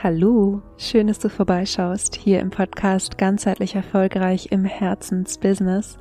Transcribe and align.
Hallo, 0.00 0.62
schön, 0.76 1.08
dass 1.08 1.18
du 1.18 1.28
vorbeischaust 1.28 2.14
hier 2.14 2.38
im 2.38 2.50
Podcast 2.50 3.18
Ganzheitlich 3.18 3.74
Erfolgreich 3.74 4.52
im 4.52 4.64
Herzensbusiness. 4.64 5.98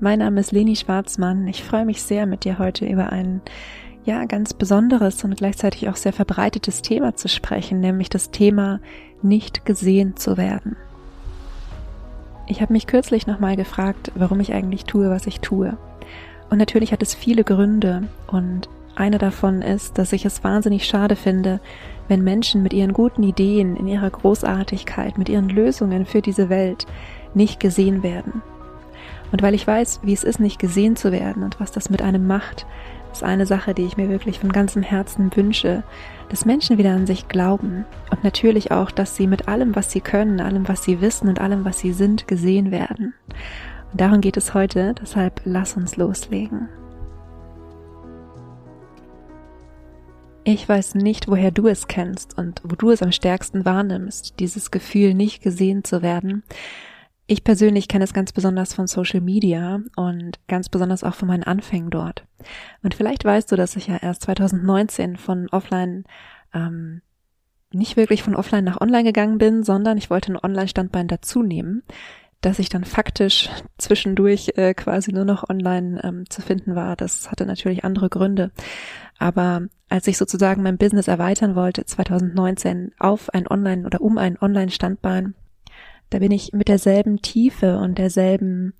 Mein 0.00 0.18
Name 0.18 0.40
ist 0.40 0.52
Leni 0.52 0.76
Schwarzmann. 0.76 1.48
Ich 1.48 1.64
freue 1.64 1.86
mich 1.86 2.02
sehr, 2.02 2.26
mit 2.26 2.44
dir 2.44 2.58
heute 2.58 2.84
über 2.84 3.10
ein 3.10 3.40
ja 4.04 4.26
ganz 4.26 4.52
besonderes 4.52 5.24
und 5.24 5.38
gleichzeitig 5.38 5.88
auch 5.88 5.96
sehr 5.96 6.12
verbreitetes 6.12 6.82
Thema 6.82 7.16
zu 7.16 7.30
sprechen, 7.30 7.80
nämlich 7.80 8.10
das 8.10 8.32
Thema 8.32 8.80
nicht 9.22 9.64
gesehen 9.64 10.18
zu 10.18 10.36
werden. 10.36 10.76
Ich 12.48 12.60
habe 12.60 12.74
mich 12.74 12.86
kürzlich 12.86 13.26
nochmal 13.26 13.56
gefragt, 13.56 14.12
warum 14.14 14.40
ich 14.40 14.52
eigentlich 14.52 14.84
tue, 14.84 15.08
was 15.08 15.26
ich 15.26 15.40
tue. 15.40 15.78
Und 16.50 16.58
natürlich 16.58 16.92
hat 16.92 17.00
es 17.02 17.14
viele 17.14 17.44
Gründe 17.44 18.08
und 18.26 18.68
einer 18.94 19.18
davon 19.18 19.62
ist, 19.62 19.96
dass 19.96 20.12
ich 20.12 20.26
es 20.26 20.44
wahnsinnig 20.44 20.84
schade 20.84 21.16
finde, 21.16 21.60
wenn 22.08 22.24
Menschen 22.24 22.62
mit 22.62 22.72
ihren 22.72 22.92
guten 22.92 23.22
Ideen, 23.22 23.76
in 23.76 23.86
ihrer 23.86 24.10
Großartigkeit, 24.10 25.18
mit 25.18 25.28
ihren 25.28 25.48
Lösungen 25.48 26.06
für 26.06 26.22
diese 26.22 26.48
Welt 26.48 26.86
nicht 27.34 27.60
gesehen 27.60 28.02
werden. 28.02 28.42
Und 29.30 29.42
weil 29.42 29.54
ich 29.54 29.66
weiß, 29.66 30.00
wie 30.02 30.14
es 30.14 30.24
ist, 30.24 30.40
nicht 30.40 30.58
gesehen 30.58 30.96
zu 30.96 31.12
werden 31.12 31.42
und 31.42 31.60
was 31.60 31.70
das 31.70 31.90
mit 31.90 32.02
einem 32.02 32.26
macht, 32.26 32.66
ist 33.12 33.22
eine 33.22 33.46
Sache, 33.46 33.74
die 33.74 33.84
ich 33.84 33.96
mir 33.96 34.08
wirklich 34.08 34.38
von 34.38 34.52
ganzem 34.52 34.82
Herzen 34.82 35.34
wünsche, 35.34 35.82
dass 36.28 36.44
Menschen 36.44 36.78
wieder 36.78 36.92
an 36.92 37.06
sich 37.06 37.28
glauben 37.28 37.84
und 38.10 38.24
natürlich 38.24 38.70
auch, 38.70 38.90
dass 38.90 39.16
sie 39.16 39.26
mit 39.26 39.48
allem, 39.48 39.74
was 39.76 39.90
sie 39.90 40.00
können, 40.00 40.40
allem, 40.40 40.68
was 40.68 40.84
sie 40.84 41.00
wissen 41.00 41.28
und 41.28 41.40
allem, 41.40 41.64
was 41.64 41.78
sie 41.78 41.92
sind, 41.92 42.28
gesehen 42.28 42.70
werden. 42.70 43.14
Und 43.92 44.00
darum 44.00 44.20
geht 44.20 44.36
es 44.36 44.54
heute, 44.54 44.94
deshalb 45.00 45.40
lass 45.44 45.76
uns 45.76 45.96
loslegen. 45.96 46.68
Ich 50.50 50.66
weiß 50.66 50.94
nicht, 50.94 51.28
woher 51.28 51.50
du 51.50 51.66
es 51.66 51.88
kennst 51.88 52.38
und 52.38 52.62
wo 52.64 52.74
du 52.74 52.90
es 52.90 53.02
am 53.02 53.12
stärksten 53.12 53.66
wahrnimmst, 53.66 54.40
dieses 54.40 54.70
Gefühl, 54.70 55.12
nicht 55.12 55.42
gesehen 55.42 55.84
zu 55.84 56.00
werden. 56.00 56.42
Ich 57.26 57.44
persönlich 57.44 57.86
kenne 57.86 58.04
es 58.04 58.14
ganz 58.14 58.32
besonders 58.32 58.72
von 58.72 58.86
Social 58.86 59.20
Media 59.20 59.80
und 59.94 60.38
ganz 60.48 60.70
besonders 60.70 61.04
auch 61.04 61.14
von 61.14 61.28
meinen 61.28 61.42
Anfängen 61.42 61.90
dort. 61.90 62.24
Und 62.82 62.94
vielleicht 62.94 63.26
weißt 63.26 63.52
du, 63.52 63.56
dass 63.56 63.76
ich 63.76 63.88
ja 63.88 63.98
erst 63.98 64.22
2019 64.22 65.18
von 65.18 65.50
offline 65.50 66.04
ähm, 66.54 67.02
nicht 67.70 67.98
wirklich 67.98 68.22
von 68.22 68.34
offline 68.34 68.64
nach 68.64 68.80
online 68.80 69.04
gegangen 69.04 69.36
bin, 69.36 69.64
sondern 69.64 69.98
ich 69.98 70.08
wollte 70.08 70.32
ein 70.32 70.42
Online-Standbein 70.42 71.08
dazu 71.08 71.42
nehmen, 71.42 71.82
dass 72.40 72.58
ich 72.58 72.70
dann 72.70 72.84
faktisch 72.84 73.50
zwischendurch 73.76 74.52
äh, 74.56 74.72
quasi 74.72 75.12
nur 75.12 75.26
noch 75.26 75.50
online 75.50 76.00
ähm, 76.04 76.30
zu 76.30 76.40
finden 76.40 76.74
war. 76.74 76.96
Das 76.96 77.30
hatte 77.30 77.44
natürlich 77.44 77.84
andere 77.84 78.08
Gründe. 78.08 78.50
Aber 79.18 79.62
als 79.88 80.06
ich 80.06 80.16
sozusagen 80.16 80.62
mein 80.62 80.78
Business 80.78 81.08
erweitern 81.08 81.54
wollte, 81.54 81.84
2019 81.84 82.92
auf 82.98 83.32
ein 83.34 83.48
Online 83.48 83.84
oder 83.86 84.00
um 84.00 84.18
ein 84.18 84.38
Online-Standbein, 84.40 85.34
da 86.10 86.18
bin 86.18 86.30
ich 86.30 86.52
mit 86.52 86.68
derselben 86.68 87.20
Tiefe 87.20 87.78
und 87.78 87.98
derselben 87.98 88.74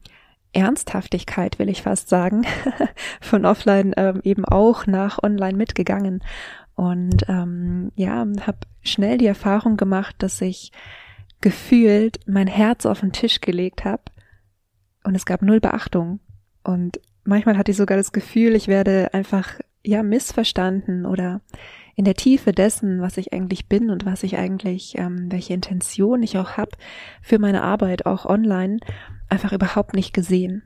Ernsthaftigkeit, 0.53 1.59
will 1.59 1.69
ich 1.69 1.83
fast 1.83 2.09
sagen, 2.09 2.47
von 3.21 3.45
offline 3.45 3.93
ähm, 3.97 4.21
eben 4.25 4.45
auch 4.45 4.87
nach 4.87 5.23
online 5.23 5.57
mitgegangen. 5.57 6.23
Und 6.75 7.29
ähm, 7.29 7.93
ja, 7.97 8.25
habe 8.47 8.59
schnell 8.83 9.19
die 9.19 9.27
Erfahrung 9.27 9.77
gemacht, 9.77 10.17
dass 10.19 10.41
ich 10.41 10.73
gefühlt 11.41 12.21
mein 12.27 12.47
Herz 12.47 12.87
auf 12.87 13.01
den 13.01 13.13
Tisch 13.13 13.41
gelegt 13.41 13.85
habe 13.85 14.05
und 15.05 15.15
es 15.15 15.27
gab 15.27 15.43
null 15.43 15.61
Beachtung. 15.61 16.21
Und 16.65 17.01
manchmal 17.25 17.57
hatte 17.57 17.71
ich 17.71 17.77
sogar 17.77 17.97
das 17.97 18.13
Gefühl, 18.13 18.55
ich 18.55 18.69
werde 18.69 19.13
einfach 19.13 19.59
ja 19.89 20.03
missverstanden 20.03 21.07
oder 21.07 21.41
in 21.97 22.05
der 22.05 22.15
Tiefe 22.15 22.53
dessen, 22.53 23.01
was 23.01 23.17
ich 23.17 23.33
eigentlich 23.33 23.67
bin 23.67 23.91
und 23.91 24.07
was 24.07 24.23
ich 24.23 24.37
eigentlich, 24.37 24.97
ähm, 24.97 25.33
welche 25.33 25.55
Intention 25.55 26.23
ich 26.23 26.39
auch 26.39 26.57
habe 26.57 26.71
für 27.23 27.39
meine 27.39 27.63
Arbeit, 27.63 28.07
auch 28.07 28.25
online, 28.25 28.79
einfach 29.29 29.53
überhaupt 29.53 29.95
nicht 29.95 30.15
gesehen. 30.15 30.63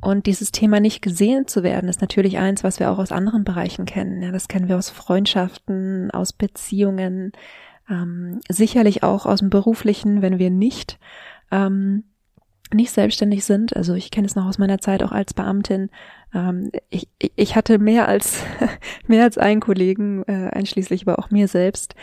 Und 0.00 0.26
dieses 0.26 0.50
Thema 0.50 0.80
nicht 0.80 1.02
gesehen 1.02 1.46
zu 1.46 1.62
werden, 1.62 1.88
ist 1.88 2.00
natürlich 2.00 2.38
eins, 2.38 2.64
was 2.64 2.80
wir 2.80 2.90
auch 2.90 2.98
aus 2.98 3.12
anderen 3.12 3.44
Bereichen 3.44 3.84
kennen. 3.84 4.22
Ja, 4.22 4.32
das 4.32 4.48
kennen 4.48 4.68
wir 4.68 4.78
aus 4.78 4.90
Freundschaften, 4.90 6.10
aus 6.10 6.32
Beziehungen, 6.32 7.32
ähm, 7.88 8.40
sicherlich 8.48 9.02
auch 9.02 9.26
aus 9.26 9.40
dem 9.40 9.50
beruflichen, 9.50 10.22
wenn 10.22 10.38
wir 10.38 10.50
nicht 10.50 10.98
ähm, 11.52 12.04
nicht 12.74 12.90
selbstständig 12.90 13.44
sind. 13.44 13.76
Also 13.76 13.94
ich 13.94 14.10
kenne 14.10 14.26
es 14.26 14.34
noch 14.34 14.46
aus 14.46 14.58
meiner 14.58 14.78
Zeit 14.78 15.02
auch 15.02 15.12
als 15.12 15.34
Beamtin. 15.34 15.90
Ähm, 16.34 16.70
ich, 16.90 17.08
ich 17.18 17.56
hatte 17.56 17.78
mehr 17.78 18.08
als 18.08 18.42
mehr 19.06 19.24
als 19.24 19.38
einen 19.38 19.60
Kollegen, 19.60 20.22
äh, 20.24 20.50
einschließlich 20.52 21.06
aber 21.06 21.18
auch 21.18 21.30
mir 21.30 21.48
selbst, 21.48 21.94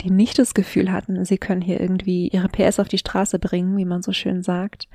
die 0.00 0.10
nicht 0.10 0.38
das 0.38 0.54
Gefühl 0.54 0.90
hatten, 0.90 1.24
sie 1.24 1.38
können 1.38 1.60
hier 1.60 1.80
irgendwie 1.80 2.28
ihre 2.28 2.48
PS 2.48 2.80
auf 2.80 2.88
die 2.88 2.98
Straße 2.98 3.38
bringen, 3.38 3.76
wie 3.76 3.84
man 3.84 4.02
so 4.02 4.12
schön 4.12 4.42
sagt. 4.42 4.88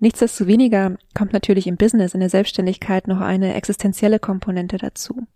Nichtsdestoweniger 0.00 0.96
kommt 1.14 1.32
natürlich 1.32 1.66
im 1.66 1.76
Business, 1.76 2.14
in 2.14 2.20
der 2.20 2.28
Selbstständigkeit 2.28 3.06
noch 3.06 3.20
eine 3.20 3.54
existenzielle 3.54 4.18
Komponente 4.18 4.76
dazu. 4.76 5.26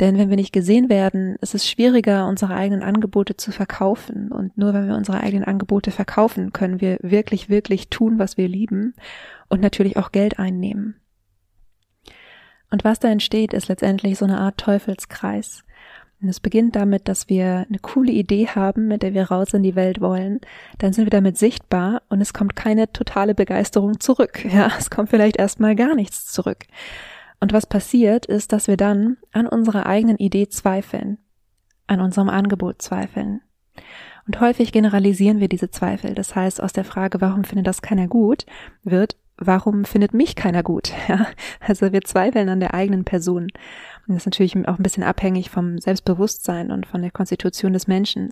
Denn 0.00 0.18
wenn 0.18 0.30
wir 0.30 0.36
nicht 0.36 0.52
gesehen 0.52 0.88
werden, 0.88 1.36
ist 1.40 1.54
es 1.54 1.68
schwieriger, 1.68 2.26
unsere 2.26 2.54
eigenen 2.54 2.82
Angebote 2.82 3.36
zu 3.36 3.52
verkaufen. 3.52 4.32
Und 4.32 4.56
nur 4.56 4.74
wenn 4.74 4.88
wir 4.88 4.96
unsere 4.96 5.20
eigenen 5.20 5.44
Angebote 5.44 5.90
verkaufen, 5.90 6.52
können 6.52 6.80
wir 6.80 6.98
wirklich, 7.02 7.48
wirklich 7.48 7.88
tun, 7.88 8.18
was 8.18 8.36
wir 8.36 8.48
lieben 8.48 8.94
und 9.48 9.60
natürlich 9.60 9.96
auch 9.96 10.10
Geld 10.10 10.38
einnehmen. 10.38 10.96
Und 12.70 12.84
was 12.84 12.98
da 12.98 13.08
entsteht, 13.08 13.52
ist 13.52 13.68
letztendlich 13.68 14.18
so 14.18 14.24
eine 14.24 14.38
Art 14.38 14.56
Teufelskreis. 14.56 15.62
Und 16.22 16.28
es 16.28 16.40
beginnt 16.40 16.76
damit, 16.76 17.08
dass 17.08 17.28
wir 17.28 17.66
eine 17.68 17.80
coole 17.80 18.12
Idee 18.12 18.46
haben, 18.46 18.86
mit 18.86 19.02
der 19.02 19.12
wir 19.12 19.24
raus 19.24 19.52
in 19.54 19.64
die 19.64 19.74
Welt 19.74 20.00
wollen. 20.00 20.40
Dann 20.78 20.92
sind 20.92 21.04
wir 21.04 21.10
damit 21.10 21.36
sichtbar 21.36 22.02
und 22.08 22.20
es 22.20 22.32
kommt 22.32 22.54
keine 22.56 22.92
totale 22.92 23.34
Begeisterung 23.34 24.00
zurück. 24.00 24.44
Ja, 24.52 24.70
es 24.78 24.88
kommt 24.88 25.10
vielleicht 25.10 25.36
erstmal 25.36 25.74
gar 25.74 25.94
nichts 25.94 26.26
zurück. 26.26 26.64
Und 27.42 27.52
was 27.52 27.66
passiert, 27.66 28.24
ist, 28.24 28.52
dass 28.52 28.68
wir 28.68 28.76
dann 28.76 29.16
an 29.32 29.48
unserer 29.48 29.86
eigenen 29.86 30.16
Idee 30.16 30.48
zweifeln, 30.48 31.18
an 31.88 32.00
unserem 32.00 32.28
Angebot 32.28 32.80
zweifeln. 32.80 33.40
Und 34.28 34.40
häufig 34.40 34.70
generalisieren 34.70 35.40
wir 35.40 35.48
diese 35.48 35.68
Zweifel. 35.68 36.14
Das 36.14 36.36
heißt, 36.36 36.62
aus 36.62 36.72
der 36.72 36.84
Frage, 36.84 37.20
warum 37.20 37.42
findet 37.42 37.66
das 37.66 37.82
keiner 37.82 38.06
gut, 38.06 38.46
wird, 38.84 39.16
warum 39.36 39.84
findet 39.84 40.14
mich 40.14 40.36
keiner 40.36 40.62
gut? 40.62 40.92
Ja, 41.08 41.26
also 41.58 41.92
wir 41.92 42.02
zweifeln 42.02 42.48
an 42.48 42.60
der 42.60 42.74
eigenen 42.74 43.04
Person. 43.04 43.48
Und 44.06 44.14
das 44.14 44.18
ist 44.18 44.26
natürlich 44.26 44.56
auch 44.68 44.78
ein 44.78 44.84
bisschen 44.84 45.02
abhängig 45.02 45.50
vom 45.50 45.78
Selbstbewusstsein 45.78 46.70
und 46.70 46.86
von 46.86 47.02
der 47.02 47.10
Konstitution 47.10 47.72
des 47.72 47.88
Menschen. 47.88 48.30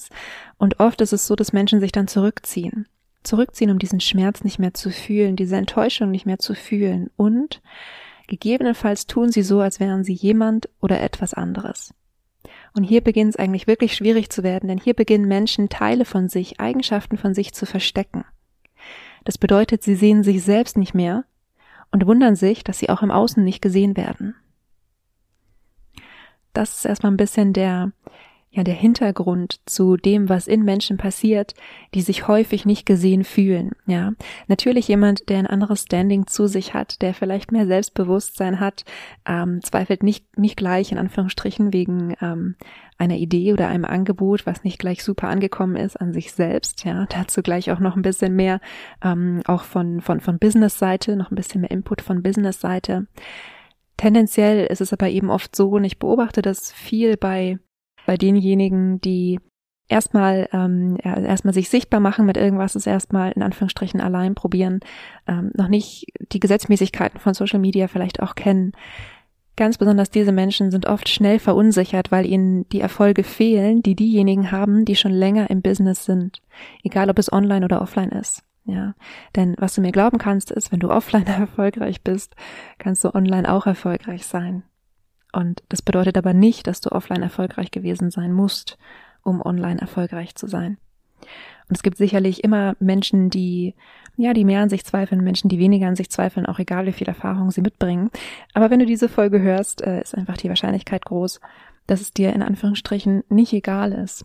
Und 0.57 0.79
oft 0.79 1.01
ist 1.01 1.13
es 1.13 1.27
so, 1.27 1.35
dass 1.35 1.53
Menschen 1.53 1.81
sich 1.81 1.91
dann 1.91 2.07
zurückziehen. 2.07 2.87
Zurückziehen, 3.25 3.73
um 3.73 3.81
diesen 3.81 3.99
Schmerz 3.99 4.45
nicht 4.45 4.61
mehr 4.61 4.73
zu 4.73 4.91
fühlen, 4.91 5.35
diese 5.35 5.57
Enttäuschung 5.57 6.13
nicht 6.13 6.27
mehr 6.27 6.39
zu 6.39 6.55
fühlen 6.55 7.11
und 7.17 7.61
Gegebenenfalls 8.31 9.09
tun 9.09 9.33
sie 9.33 9.43
so, 9.43 9.59
als 9.59 9.81
wären 9.81 10.05
sie 10.05 10.13
jemand 10.13 10.69
oder 10.81 11.01
etwas 11.01 11.35
anderes. 11.35 11.93
Und 12.73 12.85
hier 12.85 13.01
beginnt 13.01 13.31
es 13.31 13.37
eigentlich 13.37 13.67
wirklich 13.67 13.97
schwierig 13.97 14.31
zu 14.31 14.45
werden, 14.45 14.69
denn 14.69 14.79
hier 14.79 14.95
beginnen 14.95 15.27
Menschen 15.27 15.69
Teile 15.69 16.05
von 16.05 16.29
sich, 16.29 16.61
Eigenschaften 16.61 17.19
von 17.19 17.35
sich 17.35 17.53
zu 17.53 17.67
verstecken. 17.67 18.25
Das 19.25 19.37
bedeutet, 19.37 19.83
sie 19.83 19.97
sehen 19.97 20.23
sich 20.23 20.45
selbst 20.45 20.79
nicht 20.79 20.95
mehr 20.95 21.25
und 21.91 22.07
wundern 22.07 22.37
sich, 22.37 22.63
dass 22.63 22.79
sie 22.79 22.89
auch 22.89 23.03
im 23.03 23.11
Außen 23.11 23.43
nicht 23.43 23.61
gesehen 23.61 23.97
werden. 23.97 24.37
Das 26.53 26.77
ist 26.77 26.85
erstmal 26.85 27.11
ein 27.11 27.17
bisschen 27.17 27.53
der, 27.53 27.91
ja 28.53 28.65
der 28.65 28.75
Hintergrund 28.75 29.61
zu 29.65 29.97
dem, 29.97 30.29
was 30.29 30.49
in 30.49 30.65
Menschen 30.65 30.97
passiert, 30.97 31.55
die 31.95 32.01
sich 32.01 32.27
häufig 32.27 32.67
nicht 32.67 32.85
gesehen 32.85 33.23
fühlen. 33.23 33.71
Ja, 33.87 34.13
natürlich 34.49 34.89
jemand, 34.89 35.29
der 35.29 35.39
ein 35.39 35.47
anderes 35.47 35.83
Standing 35.83 36.27
zu 36.27 36.49
sich 36.49 36.75
hat, 36.75 37.01
der 37.01 37.15
vielleicht 37.15 37.53
mehr 37.53 37.67
Selbstbewusstsein 37.67 38.59
hat, 38.59 38.85
ähm, 39.25 39.61
zweifelt 39.63 40.03
nicht 40.03 40.37
nicht 40.37 40.57
gleich 40.57 40.91
in 40.91 40.99
Anführungsstrichen 40.99 41.73
wegen 41.73 42.17
ähm, 42.21 42.57
einer 42.99 43.17
Idee 43.17 43.53
oder 43.53 43.69
einem 43.69 43.85
Angebot, 43.85 44.47
was 44.47 44.65
nicht 44.65 44.81
gleich 44.81 45.05
super 45.05 45.29
angekommen 45.29 45.77
ist 45.77 46.01
an 46.01 46.13
sich 46.13 46.33
selbst. 46.33 46.85
Ja, 46.85 47.07
dazu 47.07 47.43
gleich 47.43 47.71
auch 47.71 47.81
noch 47.81 47.95
ein 47.95 48.03
bisschen 48.03 48.35
mehr 48.35 48.61
ähm, 49.03 49.43
auch 49.47 49.63
von 49.63 50.01
von 50.01 50.21
von 50.21 50.41
Business-Seite, 50.41 51.15
noch 51.15 51.31
ein 51.31 51.37
bisschen 51.37 51.61
mehr 51.61 51.71
Input 51.71 52.03
von 52.03 52.23
Business-Seite. 52.23 53.07
Tendenziell 53.97 54.67
ist 54.67 54.81
es 54.81 54.93
aber 54.93 55.09
eben 55.09 55.31
oft 55.31 55.55
so, 55.55 55.69
und 55.69 55.85
ich 55.85 55.99
beobachte 55.99 56.43
das 56.43 56.73
viel 56.73 57.17
bei 57.17 57.59
bei 58.07 58.17
denjenigen, 58.17 59.01
die 59.01 59.41
erstmal 59.91 60.49
ähm, 60.53 60.97
erstmal 61.03 61.53
sich 61.53 61.69
sichtbar 61.69 62.01
machen 62.01 62.25
mit 62.25 62.37
irgendwas, 62.37 62.77
ist 62.77 62.87
erstmal 62.87 63.33
in 63.33 63.43
Anführungsstrichen 63.43 64.01
allein 64.01 64.35
probieren, 64.35 64.81
ähm, 65.27 65.51
noch 65.55 65.69
nicht 65.69 66.07
die 66.33 66.41
Gesetzmäßigkeiten 66.41 67.21
von 67.21 67.35
Social 67.35 67.59
Media 67.59 67.89
vielleicht 67.89 68.21
auch 68.21 68.35
kennen. 68.35 68.73
Ganz 69.57 69.77
besonders 69.77 70.11
diese 70.11 70.33
Menschen 70.33 70.71
sind 70.71 70.87
oft 70.87 71.09
schnell 71.09 71.39
verunsichert, 71.39 72.11
weil 72.13 72.25
ihnen 72.25 72.67
die 72.71 72.81
Erfolge 72.81 73.25
fehlen, 73.25 73.83
die 73.83 73.95
diejenigen 73.95 74.53
haben, 74.53 74.85
die 74.85 74.97
schon 74.97 75.13
länger 75.13 75.51
im 75.51 75.61
Business 75.61 76.05
sind, 76.05 76.41
egal 76.83 77.11
ob 77.11 77.19
es 77.19 77.33
online 77.33 77.65
oder 77.65 77.83
offline 77.83 78.11
ist. 78.11 78.43
Ja, 78.65 78.95
denn 79.37 79.57
was 79.59 79.75
du 79.75 79.81
mir 79.81 79.91
glauben 79.91 80.19
kannst, 80.19 80.51
ist, 80.51 80.71
wenn 80.71 80.81
du 80.81 80.91
offline 80.91 81.27
erfolgreich 81.27 82.03
bist, 82.03 82.37
kannst 82.79 83.05
du 83.05 83.15
online 83.15 83.53
auch 83.53 83.67
erfolgreich 83.67 84.25
sein. 84.27 84.63
Und 85.33 85.63
das 85.69 85.83
bedeutet 85.83 86.17
aber 86.17 86.35
nicht, 86.35 86.67
dass 86.67 86.81
du 86.81 86.91
offline 86.93 87.23
erfolgreich 87.23 87.71
gewesen 87.71 88.11
sein 88.11 88.33
musst, 88.33 88.79
um 89.23 89.41
online 89.41 89.81
erfolgreich 89.81 90.35
zu 90.35 90.47
sein. 90.47 90.79
Und 91.69 91.77
es 91.77 91.83
gibt 91.83 91.99
sicherlich 91.99 92.43
immer 92.43 92.75
Menschen, 92.81 93.31
die, 93.31 93.75
ja, 94.17 94.33
die 94.33 94.45
mehr 94.45 94.61
an 94.61 94.69
sich 94.69 94.85
zweifeln, 94.85 95.23
Menschen, 95.23 95.49
die 95.49 95.59
weniger 95.59 95.87
an 95.87 95.97
sich 95.97 96.11
zweifeln, 96.11 96.47
auch 96.47 96.59
egal 96.59 96.87
wie 96.87 96.93
viel 96.93 97.07
Erfahrung 97.07 97.51
sie 97.51 97.61
mitbringen. 97.61 98.11
Aber 98.55 98.71
wenn 98.71 98.81
du 98.81 98.87
diese 98.87 99.09
Folge 99.09 99.41
hörst, 99.41 99.83
äh, 99.83 100.01
ist 100.01 100.17
einfach 100.17 100.37
die 100.37 100.49
Wahrscheinlichkeit 100.49 101.05
groß, 101.05 101.41
dass 101.87 102.01
es 102.01 102.13
dir 102.13 102.33
in 102.33 102.43
Anführungsstrichen 102.43 103.23
nicht 103.29 103.53
egal 103.53 103.93
ist, 103.93 104.25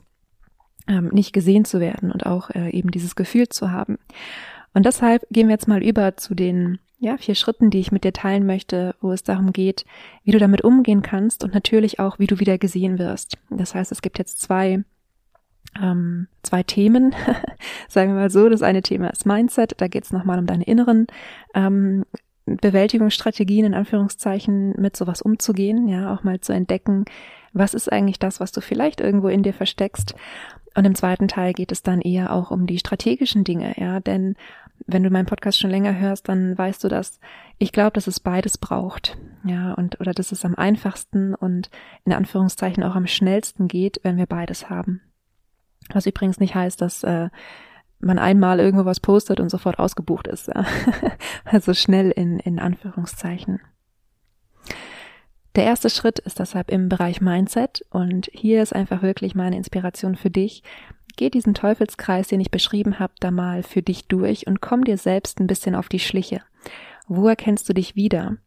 ähm, 0.88 1.10
nicht 1.10 1.34
gesehen 1.34 1.66
zu 1.66 1.80
werden 1.80 2.12
und 2.12 2.26
auch 2.26 2.50
äh, 2.50 2.70
eben 2.72 2.90
dieses 2.90 3.16
Gefühl 3.16 3.48
zu 3.50 3.72
haben. 3.72 4.00
Und 4.74 4.86
deshalb 4.86 5.26
gehen 5.30 5.48
wir 5.48 5.54
jetzt 5.54 5.68
mal 5.68 5.84
über 5.84 6.18
zu 6.18 6.34
den 6.36 6.80
ja, 7.06 7.18
vier 7.18 7.36
Schritten, 7.36 7.70
die 7.70 7.80
ich 7.80 7.92
mit 7.92 8.04
dir 8.04 8.14
teilen 8.14 8.46
möchte, 8.46 8.96
wo 9.00 9.12
es 9.12 9.24
darum 9.24 9.54
geht, 9.54 9.86
wie 10.24 10.32
du 10.32 10.40
damit 10.40 10.64
umgehen 10.64 11.02
kannst 11.02 11.44
und 11.44 11.54
natürlich 11.54 12.00
auch, 12.00 12.20
wie 12.20 12.28
du 12.28 12.40
wieder 12.40 12.58
gesehen 12.58 12.98
wirst. 12.98 13.38
Das 13.50 13.76
heißt, 13.76 13.92
es 13.92 14.02
gibt 14.02 14.18
jetzt 14.18 14.42
zwei 14.42 14.84
ähm, 15.82 16.28
zwei 16.42 16.64
Themen, 16.64 17.14
sagen 17.90 18.12
wir 18.12 18.22
mal 18.22 18.30
so. 18.30 18.50
Das 18.50 18.62
eine 18.62 18.82
Thema 18.82 19.10
ist 19.10 19.26
Mindset, 19.26 19.76
da 19.78 19.88
geht 19.88 20.06
es 20.06 20.12
nochmal 20.12 20.40
um 20.40 20.46
deine 20.46 20.64
inneren 20.64 21.08
ähm, 21.54 22.06
Bewältigungsstrategien 22.46 23.66
in 23.66 23.74
Anführungszeichen 23.74 24.74
mit 24.80 24.96
sowas 24.96 25.22
umzugehen, 25.22 25.88
ja, 25.88 26.14
auch 26.14 26.24
mal 26.24 26.40
zu 26.40 26.54
entdecken, 26.54 27.06
was 27.54 27.74
ist 27.74 27.92
eigentlich 27.92 28.20
das, 28.20 28.40
was 28.40 28.52
du 28.52 28.62
vielleicht 28.62 29.02
irgendwo 29.02 29.28
in 29.28 29.44
dir 29.44 29.54
versteckst. 29.54 30.16
Und 30.76 30.86
im 30.86 30.96
zweiten 30.96 31.28
Teil 31.28 31.54
geht 31.54 31.72
es 31.72 31.84
dann 31.84 32.02
eher 32.02 32.34
auch 32.34 32.52
um 32.52 32.68
die 32.68 32.80
strategischen 32.80 33.44
Dinge, 33.44 33.74
ja, 33.78 34.00
denn 34.00 34.36
wenn 34.88 35.04
du 35.04 35.10
meinen 35.10 35.26
Podcast 35.26 35.60
schon 35.60 35.72
länger 35.72 35.98
hörst, 35.98 36.30
dann 36.30 36.58
weißt 36.58 36.84
du, 36.84 36.88
dass 36.88 37.20
ich 37.58 37.72
glaube, 37.72 37.94
dass 37.94 38.08
es 38.08 38.20
beides 38.20 38.58
braucht. 38.58 39.18
Ja, 39.44 39.74
und 39.74 40.00
oder 40.00 40.14
dass 40.14 40.32
es 40.32 40.46
am 40.46 40.56
einfachsten 40.56 41.34
und 41.34 41.70
in 42.04 42.14
Anführungszeichen 42.14 42.84
auch 42.84 42.96
am 42.96 43.08
schnellsten 43.08 43.68
geht, 43.68 44.00
wenn 44.04 44.18
wir 44.18 44.26
beides 44.26 44.70
haben. 44.70 45.02
Was 45.94 46.06
übrigens 46.06 46.40
nicht 46.40 46.56
heißt, 46.56 46.82
dass 46.82 47.04
äh, 47.04 47.30
man 48.00 48.20
einmal 48.20 48.60
irgendwo 48.60 48.86
was 48.86 49.00
postet 49.00 49.40
und 49.40 49.50
sofort 49.50 49.80
ausgebucht 49.80 50.28
ist. 50.28 50.48
Ja. 50.48 50.66
also 51.46 51.74
schnell 51.74 52.12
in, 52.12 52.40
in 52.40 52.60
Anführungszeichen. 52.60 53.62
Der 55.56 55.64
erste 55.64 55.90
Schritt 55.90 56.20
ist 56.20 56.40
deshalb 56.40 56.70
im 56.70 56.90
Bereich 56.90 57.22
Mindset 57.22 57.86
und 57.90 58.30
hier 58.34 58.62
ist 58.62 58.76
einfach 58.76 59.02
wirklich 59.02 59.36
meine 59.36 59.56
Inspiration 59.56 60.16
für 60.16 60.30
dich. 60.30 60.64
Geh 61.18 61.30
diesen 61.30 61.54
Teufelskreis, 61.54 62.28
den 62.28 62.42
ich 62.42 62.52
beschrieben 62.52 63.00
habe, 63.00 63.14
da 63.20 63.32
mal 63.32 63.64
für 63.64 63.82
dich 63.82 64.08
durch 64.08 64.48
und 64.48 64.62
komm 64.62 64.84
dir 64.84 64.98
selbst 64.98 65.40
ein 65.40 65.48
bisschen 65.48 65.76
auf 65.76 65.90
die 65.90 66.00
Schliche. 66.00 66.42
Wo 67.08 67.28
erkennst 67.28 67.68
du 67.70 67.74
dich 67.74 67.96
wieder? 67.96 68.38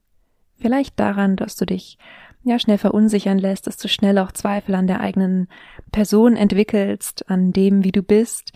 Vielleicht 0.56 0.98
daran, 0.98 1.36
dass 1.36 1.56
du 1.56 1.64
dich 1.64 1.98
ja 2.44 2.58
schnell 2.58 2.78
verunsichern 2.78 3.38
lässt, 3.38 3.66
dass 3.66 3.76
du 3.76 3.88
schnell 3.88 4.18
auch 4.18 4.32
Zweifel 4.32 4.74
an 4.74 4.86
der 4.86 5.00
eigenen 5.00 5.48
Person 5.92 6.36
entwickelst, 6.36 7.28
an 7.30 7.52
dem, 7.52 7.84
wie 7.84 7.92
du 7.92 8.02
bist. 8.02 8.52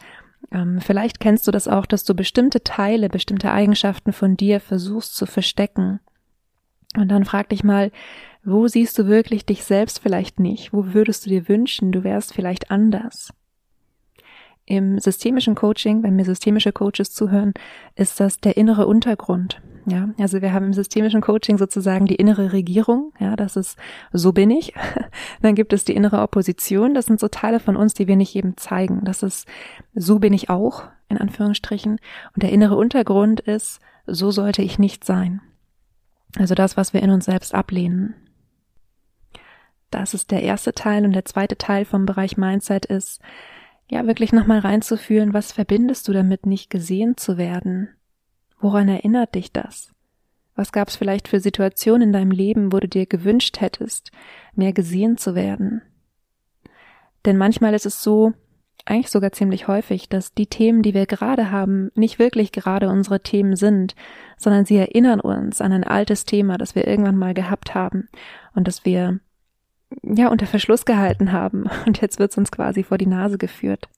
Ähm, 0.50 0.80
vielleicht 0.80 1.20
kennst 1.20 1.46
du 1.46 1.50
das 1.50 1.68
auch, 1.68 1.86
dass 1.86 2.04
du 2.04 2.14
bestimmte 2.14 2.62
Teile, 2.62 3.08
bestimmte 3.08 3.52
Eigenschaften 3.52 4.12
von 4.12 4.36
dir 4.36 4.60
versuchst 4.60 5.14
zu 5.14 5.26
verstecken. 5.26 6.00
Und 6.96 7.08
dann 7.08 7.24
frag 7.24 7.48
dich 7.48 7.64
mal, 7.64 7.90
wo 8.44 8.66
siehst 8.66 8.98
du 8.98 9.06
wirklich 9.06 9.46
dich 9.46 9.64
selbst 9.64 10.00
vielleicht 10.00 10.40
nicht? 10.40 10.72
Wo 10.72 10.92
würdest 10.92 11.24
du 11.24 11.30
dir 11.30 11.48
wünschen, 11.48 11.92
du 11.92 12.02
wärst 12.02 12.34
vielleicht 12.34 12.70
anders? 12.70 13.32
Im 14.64 14.98
systemischen 15.00 15.54
Coaching, 15.54 16.02
wenn 16.02 16.16
mir 16.16 16.24
systemische 16.24 16.72
Coaches 16.72 17.12
zuhören, 17.12 17.52
ist 17.96 18.20
das 18.20 18.38
der 18.38 18.56
innere 18.56 18.86
Untergrund. 18.86 19.60
Ja, 19.86 20.10
also 20.18 20.40
wir 20.40 20.52
haben 20.52 20.66
im 20.66 20.72
systemischen 20.72 21.20
Coaching 21.20 21.58
sozusagen 21.58 22.06
die 22.06 22.14
innere 22.14 22.52
Regierung. 22.52 23.12
Ja, 23.18 23.34
das 23.34 23.56
ist 23.56 23.76
so 24.12 24.32
bin 24.32 24.50
ich. 24.50 24.74
Dann 25.42 25.56
gibt 25.56 25.72
es 25.72 25.84
die 25.84 25.94
innere 25.94 26.22
Opposition. 26.22 26.94
Das 26.94 27.06
sind 27.06 27.18
so 27.18 27.26
Teile 27.26 27.58
von 27.58 27.76
uns, 27.76 27.92
die 27.94 28.06
wir 28.06 28.14
nicht 28.14 28.32
jedem 28.32 28.56
zeigen. 28.56 29.00
Das 29.04 29.24
ist 29.24 29.48
so 29.94 30.20
bin 30.20 30.32
ich 30.32 30.50
auch 30.50 30.84
in 31.08 31.18
Anführungsstrichen. 31.18 31.98
Und 32.34 32.42
der 32.42 32.52
innere 32.52 32.76
Untergrund 32.76 33.40
ist 33.40 33.80
so 34.06 34.30
sollte 34.30 34.62
ich 34.62 34.78
nicht 34.78 35.04
sein. 35.04 35.40
Also 36.38 36.54
das, 36.54 36.76
was 36.76 36.92
wir 36.92 37.02
in 37.02 37.10
uns 37.10 37.26
selbst 37.26 37.54
ablehnen. 37.54 38.14
Das 39.90 40.14
ist 40.14 40.30
der 40.30 40.42
erste 40.42 40.72
Teil 40.72 41.04
und 41.04 41.12
der 41.12 41.24
zweite 41.24 41.58
Teil 41.58 41.84
vom 41.84 42.06
Bereich 42.06 42.36
Mindset 42.36 42.86
ist, 42.86 43.20
ja, 43.90 44.06
wirklich 44.06 44.32
nochmal 44.32 44.60
reinzufühlen, 44.60 45.34
was 45.34 45.52
verbindest 45.52 46.08
du 46.08 46.12
damit, 46.12 46.46
nicht 46.46 46.70
gesehen 46.70 47.16
zu 47.16 47.36
werden? 47.36 47.88
Woran 48.58 48.88
erinnert 48.88 49.34
dich 49.34 49.52
das? 49.52 49.92
Was 50.54 50.72
gab 50.72 50.88
es 50.88 50.96
vielleicht 50.96 51.28
für 51.28 51.40
Situationen 51.40 52.08
in 52.08 52.12
deinem 52.12 52.30
Leben, 52.30 52.72
wo 52.72 52.78
du 52.78 52.88
dir 52.88 53.06
gewünscht 53.06 53.60
hättest, 53.60 54.12
mehr 54.54 54.72
gesehen 54.72 55.16
zu 55.16 55.34
werden? 55.34 55.82
Denn 57.24 57.36
manchmal 57.36 57.74
ist 57.74 57.86
es 57.86 58.02
so, 58.02 58.32
eigentlich 58.84 59.10
sogar 59.10 59.32
ziemlich 59.32 59.68
häufig, 59.68 60.08
dass 60.08 60.34
die 60.34 60.46
Themen, 60.46 60.82
die 60.82 60.94
wir 60.94 61.06
gerade 61.06 61.50
haben, 61.50 61.90
nicht 61.94 62.18
wirklich 62.18 62.52
gerade 62.52 62.88
unsere 62.88 63.20
Themen 63.20 63.56
sind, 63.56 63.94
sondern 64.36 64.64
sie 64.64 64.76
erinnern 64.76 65.20
uns 65.20 65.60
an 65.60 65.72
ein 65.72 65.84
altes 65.84 66.24
Thema, 66.24 66.58
das 66.58 66.74
wir 66.74 66.86
irgendwann 66.86 67.16
mal 67.16 67.34
gehabt 67.34 67.74
haben 67.74 68.08
und 68.54 68.66
das 68.66 68.84
wir 68.84 69.20
ja 70.02 70.28
unter 70.28 70.46
Verschluss 70.46 70.84
gehalten 70.84 71.32
haben 71.32 71.64
und 71.86 72.00
jetzt 72.00 72.18
wird 72.18 72.32
es 72.32 72.38
uns 72.38 72.50
quasi 72.50 72.82
vor 72.82 72.98
die 72.98 73.06
Nase 73.06 73.38
geführt. 73.38 73.88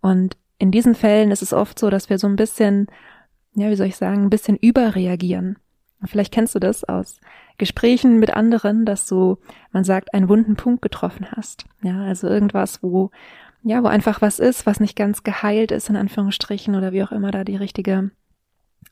Und 0.00 0.36
in 0.58 0.70
diesen 0.70 0.94
Fällen 0.94 1.30
ist 1.30 1.42
es 1.42 1.52
oft 1.52 1.78
so, 1.78 1.90
dass 1.90 2.10
wir 2.10 2.18
so 2.18 2.26
ein 2.26 2.36
bisschen 2.36 2.88
ja, 3.54 3.70
wie 3.70 3.76
soll 3.76 3.86
ich 3.86 3.96
sagen, 3.96 4.22
ein 4.22 4.30
bisschen 4.30 4.56
überreagieren. 4.56 5.58
Vielleicht 6.04 6.32
kennst 6.32 6.54
du 6.54 6.58
das 6.58 6.82
aus 6.84 7.20
Gesprächen 7.58 8.18
mit 8.18 8.34
anderen, 8.34 8.84
dass 8.84 9.06
du, 9.06 9.38
man 9.70 9.84
sagt, 9.84 10.14
einen 10.14 10.28
wunden 10.28 10.56
Punkt 10.56 10.82
getroffen 10.82 11.28
hast. 11.30 11.64
Ja, 11.82 12.02
also 12.02 12.26
irgendwas, 12.26 12.82
wo, 12.82 13.10
ja, 13.62 13.84
wo 13.84 13.86
einfach 13.86 14.20
was 14.20 14.40
ist, 14.40 14.66
was 14.66 14.80
nicht 14.80 14.96
ganz 14.96 15.22
geheilt 15.22 15.70
ist, 15.70 15.88
in 15.88 15.96
Anführungsstrichen, 15.96 16.74
oder 16.74 16.92
wie 16.92 17.04
auch 17.04 17.12
immer 17.12 17.30
da 17.30 17.44
die 17.44 17.56
richtige 17.56 18.10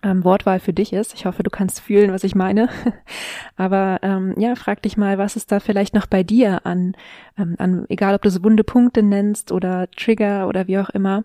ähm, 0.02 0.24
Wortwahl 0.24 0.60
für 0.60 0.72
dich 0.72 0.92
ist. 0.92 1.14
Ich 1.14 1.26
hoffe, 1.26 1.42
du 1.42 1.50
kannst 1.50 1.80
fühlen, 1.80 2.12
was 2.12 2.24
ich 2.24 2.34
meine. 2.34 2.68
Aber 3.56 3.98
ähm, 4.02 4.34
ja, 4.38 4.54
frag 4.54 4.82
dich 4.82 4.96
mal, 4.96 5.18
was 5.18 5.36
ist 5.36 5.52
da 5.52 5.60
vielleicht 5.60 5.94
noch 5.94 6.06
bei 6.06 6.22
dir 6.22 6.64
an, 6.64 6.94
ähm, 7.38 7.56
an 7.58 7.86
egal 7.88 8.14
ob 8.14 8.22
du 8.22 8.28
es 8.28 8.42
wunde 8.42 8.64
Punkte 8.64 9.02
nennst 9.02 9.52
oder 9.52 9.90
Trigger 9.90 10.48
oder 10.48 10.66
wie 10.66 10.78
auch 10.78 10.90
immer, 10.90 11.24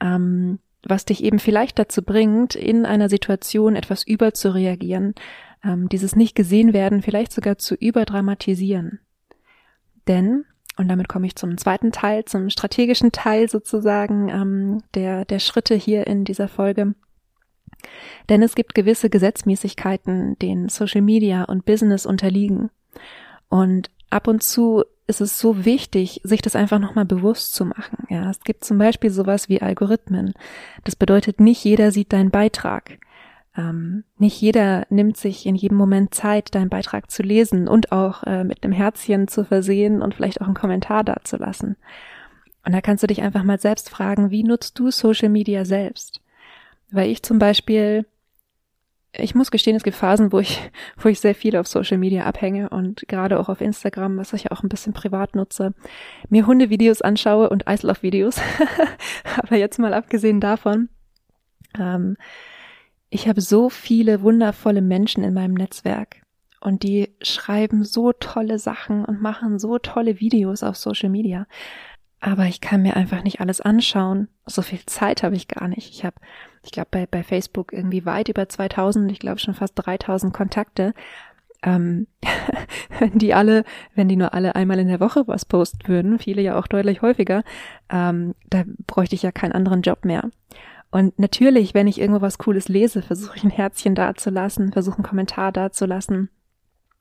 ähm, 0.00 0.58
was 0.84 1.04
dich 1.04 1.22
eben 1.22 1.38
vielleicht 1.38 1.78
dazu 1.78 2.02
bringt, 2.02 2.54
in 2.54 2.86
einer 2.86 3.08
Situation 3.08 3.76
etwas 3.76 4.04
überzureagieren, 4.04 5.14
ähm, 5.64 5.88
dieses 5.88 6.16
nicht 6.16 6.34
gesehen 6.34 6.72
werden, 6.72 7.02
vielleicht 7.02 7.32
sogar 7.32 7.58
zu 7.58 7.74
überdramatisieren. 7.74 9.00
Denn, 10.08 10.44
und 10.76 10.88
damit 10.88 11.08
komme 11.08 11.26
ich 11.26 11.36
zum 11.36 11.56
zweiten 11.56 11.92
Teil, 11.92 12.24
zum 12.24 12.50
strategischen 12.50 13.12
Teil 13.12 13.48
sozusagen 13.48 14.28
ähm, 14.28 14.82
der, 14.94 15.24
der 15.24 15.38
Schritte 15.38 15.74
hier 15.74 16.06
in 16.06 16.24
dieser 16.24 16.48
Folge, 16.48 16.94
denn 18.28 18.42
es 18.42 18.54
gibt 18.54 18.74
gewisse 18.74 19.10
Gesetzmäßigkeiten, 19.10 20.38
denen 20.38 20.68
Social 20.68 21.02
Media 21.02 21.44
und 21.44 21.64
Business 21.64 22.06
unterliegen. 22.06 22.70
Und 23.48 23.90
ab 24.10 24.28
und 24.28 24.42
zu 24.42 24.84
ist 25.06 25.20
es 25.20 25.38
so 25.38 25.64
wichtig, 25.64 26.20
sich 26.24 26.42
das 26.42 26.56
einfach 26.56 26.78
nochmal 26.78 27.04
bewusst 27.04 27.54
zu 27.54 27.64
machen. 27.64 28.06
Ja, 28.08 28.30
es 28.30 28.40
gibt 28.40 28.64
zum 28.64 28.78
Beispiel 28.78 29.10
sowas 29.10 29.48
wie 29.48 29.60
Algorithmen. 29.60 30.32
Das 30.84 30.96
bedeutet, 30.96 31.40
nicht 31.40 31.62
jeder 31.64 31.90
sieht 31.90 32.12
deinen 32.12 32.30
Beitrag. 32.30 32.98
Ähm, 33.56 34.04
nicht 34.16 34.40
jeder 34.40 34.86
nimmt 34.88 35.16
sich 35.16 35.44
in 35.44 35.54
jedem 35.54 35.76
Moment 35.76 36.14
Zeit, 36.14 36.54
deinen 36.54 36.70
Beitrag 36.70 37.10
zu 37.10 37.22
lesen 37.22 37.68
und 37.68 37.92
auch 37.92 38.22
äh, 38.24 38.44
mit 38.44 38.64
einem 38.64 38.72
Herzchen 38.72 39.28
zu 39.28 39.44
versehen 39.44 40.00
und 40.00 40.14
vielleicht 40.14 40.40
auch 40.40 40.46
einen 40.46 40.54
Kommentar 40.54 41.04
dazulassen. 41.04 41.76
Und 42.64 42.72
da 42.72 42.80
kannst 42.80 43.02
du 43.02 43.08
dich 43.08 43.22
einfach 43.22 43.42
mal 43.42 43.58
selbst 43.58 43.90
fragen, 43.90 44.30
wie 44.30 44.44
nutzt 44.44 44.78
du 44.78 44.90
Social 44.90 45.28
Media 45.28 45.64
selbst? 45.64 46.11
Weil 46.92 47.10
ich 47.10 47.22
zum 47.22 47.38
Beispiel 47.38 48.06
ich 49.14 49.34
muss 49.34 49.50
gestehen, 49.50 49.76
es 49.76 49.82
gibt 49.82 49.96
Phasen, 49.96 50.32
wo 50.32 50.38
ich, 50.38 50.70
wo 50.96 51.08
ich 51.08 51.20
sehr 51.20 51.34
viel 51.34 51.56
auf 51.56 51.66
Social 51.66 51.98
Media 51.98 52.24
abhänge 52.24 52.70
und 52.70 53.06
gerade 53.08 53.38
auch 53.38 53.48
auf 53.48 53.60
Instagram, 53.60 54.16
was 54.16 54.32
ich 54.32 54.50
auch 54.50 54.62
ein 54.62 54.68
bisschen 54.68 54.92
privat 54.92 55.34
nutze, 55.34 55.74
mir 56.28 56.46
Hundevideos 56.46 57.02
anschaue 57.02 57.50
und 57.50 57.68
Eislaufvideos. 57.68 58.40
Aber 59.36 59.56
jetzt 59.56 59.78
mal 59.78 59.94
abgesehen 59.94 60.40
davon, 60.40 60.88
ähm, 61.78 62.16
ich 63.10 63.28
habe 63.28 63.42
so 63.42 63.68
viele 63.68 64.22
wundervolle 64.22 64.80
Menschen 64.80 65.22
in 65.22 65.34
meinem 65.34 65.54
Netzwerk 65.54 66.22
und 66.60 66.82
die 66.82 67.14
schreiben 67.20 67.84
so 67.84 68.12
tolle 68.12 68.58
Sachen 68.58 69.04
und 69.04 69.20
machen 69.20 69.58
so 69.58 69.78
tolle 69.78 70.20
Videos 70.20 70.62
auf 70.62 70.76
Social 70.76 71.10
Media. 71.10 71.46
Aber 72.24 72.46
ich 72.46 72.60
kann 72.60 72.82
mir 72.82 72.96
einfach 72.96 73.24
nicht 73.24 73.40
alles 73.40 73.60
anschauen. 73.60 74.28
So 74.46 74.62
viel 74.62 74.78
Zeit 74.86 75.22
habe 75.24 75.34
ich 75.34 75.48
gar 75.48 75.66
nicht. 75.66 75.90
Ich 75.90 76.04
habe 76.04 76.16
ich 76.62 76.70
glaube, 76.70 76.88
bei, 76.90 77.06
bei 77.06 77.22
Facebook 77.22 77.72
irgendwie 77.72 78.06
weit 78.06 78.28
über 78.28 78.48
2000, 78.48 79.10
ich 79.10 79.18
glaube 79.18 79.38
schon 79.38 79.54
fast 79.54 79.74
3000 79.76 80.32
Kontakte. 80.32 80.94
Ähm, 81.64 82.06
wenn 82.98 83.18
die 83.18 83.34
alle, 83.34 83.64
wenn 83.94 84.08
die 84.08 84.16
nur 84.16 84.34
alle 84.34 84.54
einmal 84.54 84.78
in 84.78 84.88
der 84.88 85.00
Woche 85.00 85.26
was 85.26 85.44
posten 85.44 85.86
würden, 85.88 86.18
viele 86.18 86.42
ja 86.42 86.58
auch 86.58 86.66
deutlich 86.66 87.02
häufiger, 87.02 87.42
ähm, 87.90 88.34
da 88.48 88.64
bräuchte 88.86 89.14
ich 89.14 89.22
ja 89.22 89.32
keinen 89.32 89.52
anderen 89.52 89.82
Job 89.82 90.04
mehr. 90.04 90.30
Und 90.90 91.18
natürlich, 91.18 91.74
wenn 91.74 91.86
ich 91.86 92.00
irgendwo 92.00 92.20
was 92.20 92.38
Cooles 92.38 92.68
lese, 92.68 93.02
versuche 93.02 93.36
ich 93.36 93.44
ein 93.44 93.50
Herzchen 93.50 93.94
dazulassen, 93.94 94.72
versuche 94.72 94.96
einen 94.96 95.04
Kommentar 95.04 95.50
dazulassen. 95.50 96.28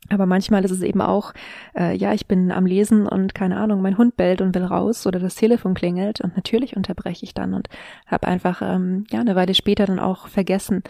Aber 0.09 0.25
manchmal 0.25 0.65
ist 0.65 0.71
es 0.71 0.81
eben 0.81 1.01
auch, 1.01 1.33
äh, 1.77 1.95
ja, 1.95 2.13
ich 2.13 2.27
bin 2.27 2.51
am 2.51 2.65
Lesen 2.65 3.07
und 3.07 3.35
keine 3.35 3.57
Ahnung, 3.57 3.81
mein 3.81 3.97
Hund 3.97 4.17
bellt 4.17 4.41
und 4.41 4.55
will 4.55 4.65
raus 4.65 5.05
oder 5.07 5.19
das 5.19 5.35
Telefon 5.35 5.73
klingelt 5.73 6.21
und 6.21 6.35
natürlich 6.35 6.75
unterbreche 6.75 7.23
ich 7.23 7.33
dann 7.33 7.53
und 7.53 7.69
habe 8.07 8.27
einfach 8.27 8.61
ähm, 8.61 9.05
ja 9.09 9.19
eine 9.19 9.35
Weile 9.35 9.53
später 9.53 9.85
dann 9.85 9.99
auch 9.99 10.27
vergessen, 10.27 10.83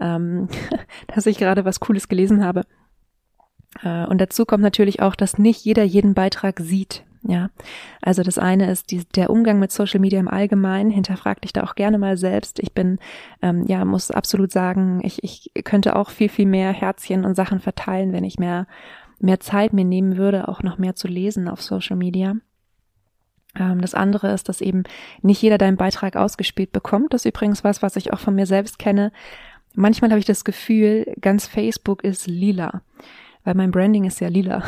ähm, 0.00 0.48
dass 1.14 1.26
ich 1.26 1.38
gerade 1.38 1.64
was 1.64 1.80
Cooles 1.80 2.08
gelesen 2.08 2.44
habe. 2.44 2.62
Äh, 3.82 4.06
und 4.06 4.20
dazu 4.20 4.44
kommt 4.44 4.62
natürlich 4.62 5.00
auch, 5.02 5.14
dass 5.14 5.38
nicht 5.38 5.64
jeder 5.64 5.84
jeden 5.84 6.14
Beitrag 6.14 6.58
sieht. 6.60 7.04
Ja, 7.26 7.48
also 8.02 8.22
das 8.22 8.36
eine 8.36 8.70
ist 8.70 8.90
die, 8.90 9.04
der 9.16 9.30
Umgang 9.30 9.58
mit 9.58 9.72
Social 9.72 9.98
Media 9.98 10.20
im 10.20 10.28
Allgemeinen. 10.28 10.90
Hinterfrag 10.90 11.40
dich 11.40 11.54
da 11.54 11.62
auch 11.62 11.74
gerne 11.74 11.96
mal 11.96 12.18
selbst. 12.18 12.58
Ich 12.58 12.74
bin, 12.74 12.98
ähm, 13.40 13.64
ja, 13.66 13.82
muss 13.86 14.10
absolut 14.10 14.52
sagen, 14.52 15.00
ich, 15.02 15.24
ich 15.24 15.50
könnte 15.64 15.96
auch 15.96 16.10
viel, 16.10 16.28
viel 16.28 16.44
mehr 16.44 16.70
Herzchen 16.72 17.24
und 17.24 17.34
Sachen 17.34 17.60
verteilen, 17.60 18.12
wenn 18.12 18.24
ich 18.24 18.38
mehr, 18.38 18.66
mehr 19.20 19.40
Zeit 19.40 19.72
mir 19.72 19.86
nehmen 19.86 20.18
würde, 20.18 20.48
auch 20.48 20.62
noch 20.62 20.76
mehr 20.76 20.96
zu 20.96 21.08
lesen 21.08 21.48
auf 21.48 21.62
Social 21.62 21.96
Media. 21.96 22.36
Ähm, 23.58 23.80
das 23.80 23.94
andere 23.94 24.30
ist, 24.32 24.50
dass 24.50 24.60
eben 24.60 24.82
nicht 25.22 25.40
jeder 25.40 25.56
deinen 25.56 25.78
Beitrag 25.78 26.16
ausgespielt 26.16 26.72
bekommt. 26.72 27.14
Das 27.14 27.22
ist 27.22 27.34
übrigens 27.34 27.64
was, 27.64 27.80
was 27.80 27.96
ich 27.96 28.12
auch 28.12 28.20
von 28.20 28.34
mir 28.34 28.46
selbst 28.46 28.78
kenne. 28.78 29.12
Manchmal 29.74 30.10
habe 30.10 30.20
ich 30.20 30.26
das 30.26 30.44
Gefühl, 30.44 31.10
ganz 31.22 31.46
Facebook 31.46 32.04
ist 32.04 32.26
lila 32.26 32.82
weil 33.44 33.54
mein 33.54 33.70
Branding 33.70 34.04
ist 34.04 34.20
ja 34.20 34.28
lila. 34.28 34.64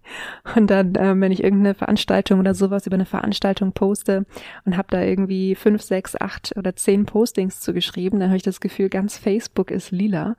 Und 0.56 0.68
dann, 0.68 0.94
ähm, 0.96 1.20
wenn 1.20 1.32
ich 1.32 1.42
irgendeine 1.42 1.74
Veranstaltung 1.74 2.40
oder 2.40 2.54
sowas 2.54 2.86
über 2.86 2.94
eine 2.94 3.04
Veranstaltung 3.04 3.72
poste 3.72 4.24
und 4.64 4.76
habe 4.76 4.88
da 4.90 5.02
irgendwie 5.02 5.54
fünf, 5.54 5.82
sechs, 5.82 6.18
acht 6.20 6.56
oder 6.56 6.74
zehn 6.76 7.06
Postings 7.06 7.60
zugeschrieben, 7.60 8.20
dann 8.20 8.30
habe 8.30 8.36
ich 8.36 8.42
das 8.42 8.60
Gefühl, 8.60 8.88
ganz 8.88 9.18
Facebook 9.18 9.70
ist 9.70 9.90
lila. 9.90 10.36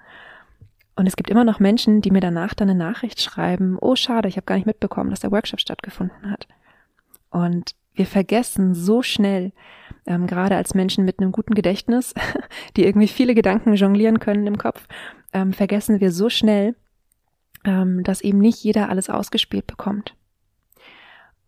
Und 0.96 1.08
es 1.08 1.16
gibt 1.16 1.30
immer 1.30 1.44
noch 1.44 1.60
Menschen, 1.60 2.02
die 2.02 2.12
mir 2.12 2.20
danach 2.22 2.54
dann 2.54 2.70
eine 2.70 2.78
Nachricht 2.78 3.22
schreiben, 3.22 3.78
oh 3.80 3.96
schade, 3.96 4.28
ich 4.28 4.38
habe 4.38 4.46
gar 4.46 4.56
nicht 4.56 4.68
mitbekommen, 4.68 5.10
dass 5.10 5.22
der 5.22 5.32
Workshop 5.32 5.60
stattgefunden 5.60 6.32
hat. 6.32 6.48
Und 7.30 7.76
wir 7.94 8.06
vergessen 8.06 8.74
so 8.74 9.02
schnell, 9.02 9.52
ähm, 10.06 10.28
gerade 10.28 10.56
als 10.56 10.74
Menschen 10.74 11.06
mit 11.06 11.20
einem 11.20 11.32
guten 11.32 11.56
Gedächtnis, 11.56 12.14
die 12.78 12.86
irgendwie 12.86 13.08
viele 13.08 13.36
Gedanken 13.36 13.74
jonglieren 13.74 14.20
können 14.20 14.48
im 14.48 14.58
Kopf, 14.58 14.88
ähm, 15.34 15.54
vergessen 15.54 16.00
wir 16.00 16.12
so 16.12 16.30
schnell, 16.30 16.76
ähm, 17.66 18.04
dass 18.04 18.22
eben 18.22 18.40
nicht 18.40 18.64
jeder 18.64 18.90
alles 18.90 19.10
ausgespielt 19.10 19.68
bekommt. 19.68 20.16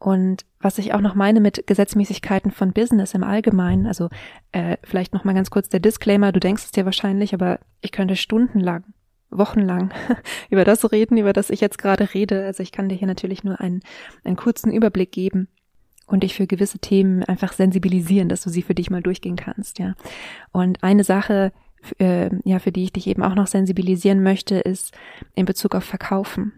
Und 0.03 0.45
was 0.59 0.79
ich 0.79 0.93
auch 0.93 0.99
noch 0.99 1.15
meine 1.15 1.39
mit 1.39 1.65
Gesetzmäßigkeiten 1.65 2.51
von 2.51 2.73
Business 2.73 3.13
im 3.13 3.23
Allgemeinen, 3.23 3.87
also 3.87 4.09
äh, 4.51 4.75
vielleicht 4.83 5.13
noch 5.13 5.23
mal 5.23 5.33
ganz 5.33 5.49
kurz 5.49 5.69
der 5.69 5.79
Disclaimer, 5.79 6.33
du 6.33 6.41
denkst 6.41 6.65
es 6.65 6.71
dir 6.71 6.83
wahrscheinlich, 6.83 7.33
aber 7.33 7.59
ich 7.79 7.93
könnte 7.93 8.17
stundenlang, 8.17 8.83
wochenlang 9.29 9.93
über 10.49 10.65
das 10.65 10.91
reden, 10.91 11.17
über 11.17 11.31
das 11.31 11.49
ich 11.49 11.61
jetzt 11.61 11.77
gerade 11.77 12.13
rede. 12.13 12.43
Also 12.43 12.63
ich 12.63 12.73
kann 12.73 12.89
dir 12.89 12.95
hier 12.95 13.07
natürlich 13.07 13.45
nur 13.45 13.61
einen, 13.61 13.79
einen 14.25 14.35
kurzen 14.35 14.73
Überblick 14.73 15.13
geben 15.13 15.47
und 16.05 16.23
dich 16.23 16.35
für 16.35 16.47
gewisse 16.47 16.79
Themen 16.79 17.23
einfach 17.23 17.53
sensibilisieren, 17.53 18.27
dass 18.27 18.41
du 18.43 18.49
sie 18.49 18.61
für 18.61 18.75
dich 18.75 18.89
mal 18.89 19.01
durchgehen 19.01 19.37
kannst, 19.37 19.79
ja. 19.79 19.93
Und 20.51 20.83
eine 20.83 21.05
Sache, 21.05 21.53
äh, 21.99 22.29
ja, 22.43 22.59
für 22.59 22.71
die 22.71 22.83
ich 22.83 22.93
dich 22.93 23.07
eben 23.07 23.23
auch 23.23 23.35
noch 23.35 23.47
sensibilisieren 23.47 24.23
möchte, 24.23 24.55
ist 24.55 24.95
in 25.35 25.45
Bezug 25.45 25.75
auf 25.75 25.83
Verkaufen. 25.83 26.53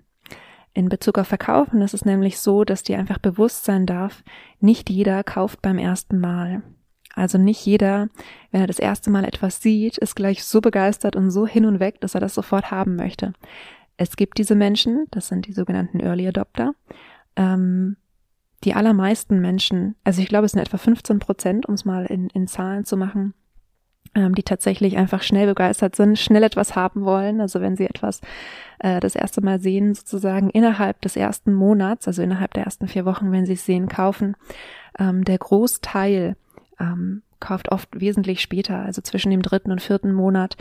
In 0.74 0.90
Bezug 0.90 1.18
auf 1.18 1.28
Verkaufen 1.28 1.82
ist 1.82 1.94
es 1.94 2.04
nämlich 2.04 2.38
so, 2.40 2.66
dass 2.66 2.84
dir 2.84 3.00
einfach 3.00 3.18
bewusst 3.18 3.64
sein 3.64 3.86
darf, 3.86 4.24
nicht 4.60 4.90
jeder 4.90 5.24
kauft 5.24 5.62
beim 5.62 5.78
ersten 5.78 6.20
Mal. 6.20 6.64
Also 7.16 7.38
nicht 7.38 7.66
jeder, 7.66 8.10
wenn 8.52 8.60
er 8.60 8.68
das 8.68 8.80
erste 8.80 9.10
Mal 9.10 9.24
etwas 9.24 9.62
sieht, 9.62 9.98
ist 9.98 10.16
gleich 10.16 10.44
so 10.44 10.60
begeistert 10.60 11.16
und 11.16 11.32
so 11.32 11.48
hin 11.48 11.66
und 11.66 11.80
weg, 11.80 12.02
dass 12.02 12.14
er 12.14 12.20
das 12.20 12.34
sofort 12.34 12.72
haben 12.72 12.98
möchte. 12.98 13.32
Es 13.96 14.18
gibt 14.18 14.38
diese 14.38 14.56
Menschen, 14.56 15.06
das 15.12 15.30
sind 15.30 15.48
die 15.48 15.54
sogenannten 15.54 16.02
Early 16.02 16.28
Adopter. 16.28 16.76
Ähm, 17.38 17.96
die 18.66 18.74
allermeisten 18.74 19.40
Menschen, 19.40 19.96
also 20.04 20.22
ich 20.22 20.28
glaube, 20.28 20.46
es 20.46 20.52
sind 20.52 20.62
etwa 20.62 20.78
15 20.78 21.20
Prozent, 21.20 21.66
um 21.68 21.76
es 21.76 21.86
mal 21.86 22.06
in, 22.06 22.30
in 22.30 22.48
Zahlen 22.48 22.84
zu 22.84 22.98
machen, 22.98 23.34
die 24.16 24.44
tatsächlich 24.44 24.98
einfach 24.98 25.22
schnell 25.22 25.48
begeistert 25.48 25.96
sind, 25.96 26.18
schnell 26.18 26.44
etwas 26.44 26.76
haben 26.76 27.06
wollen. 27.06 27.42
Also 27.42 27.62
wenn 27.62 27.76
sie 27.76 27.86
etwas 27.86 28.22
äh, 28.80 29.00
das 29.00 29.16
erste 29.16 29.42
Mal 29.42 29.60
sehen, 29.60 29.94
sozusagen 29.94 30.50
innerhalb 30.50 31.02
des 31.02 31.16
ersten 31.16 31.54
Monats, 31.54 32.08
also 32.08 32.22
innerhalb 32.22 32.54
der 32.54 32.64
ersten 32.64 32.88
vier 32.88 33.06
Wochen, 33.06 33.32
wenn 33.32 33.46
sie 33.46 33.54
es 33.54 33.66
sehen, 33.66 33.88
kaufen. 33.90 34.36
Ähm, 34.98 35.26
der 35.26 35.38
Großteil 35.38 36.36
ähm, 36.80 37.22
kauft 37.40 37.72
oft 37.72 37.90
wesentlich 38.00 38.42
später, 38.42 38.80
also 38.80 39.02
zwischen 39.02 39.32
dem 39.32 39.42
dritten 39.42 39.72
und 39.72 39.82
vierten 39.82 40.14
Monat, 40.14 40.56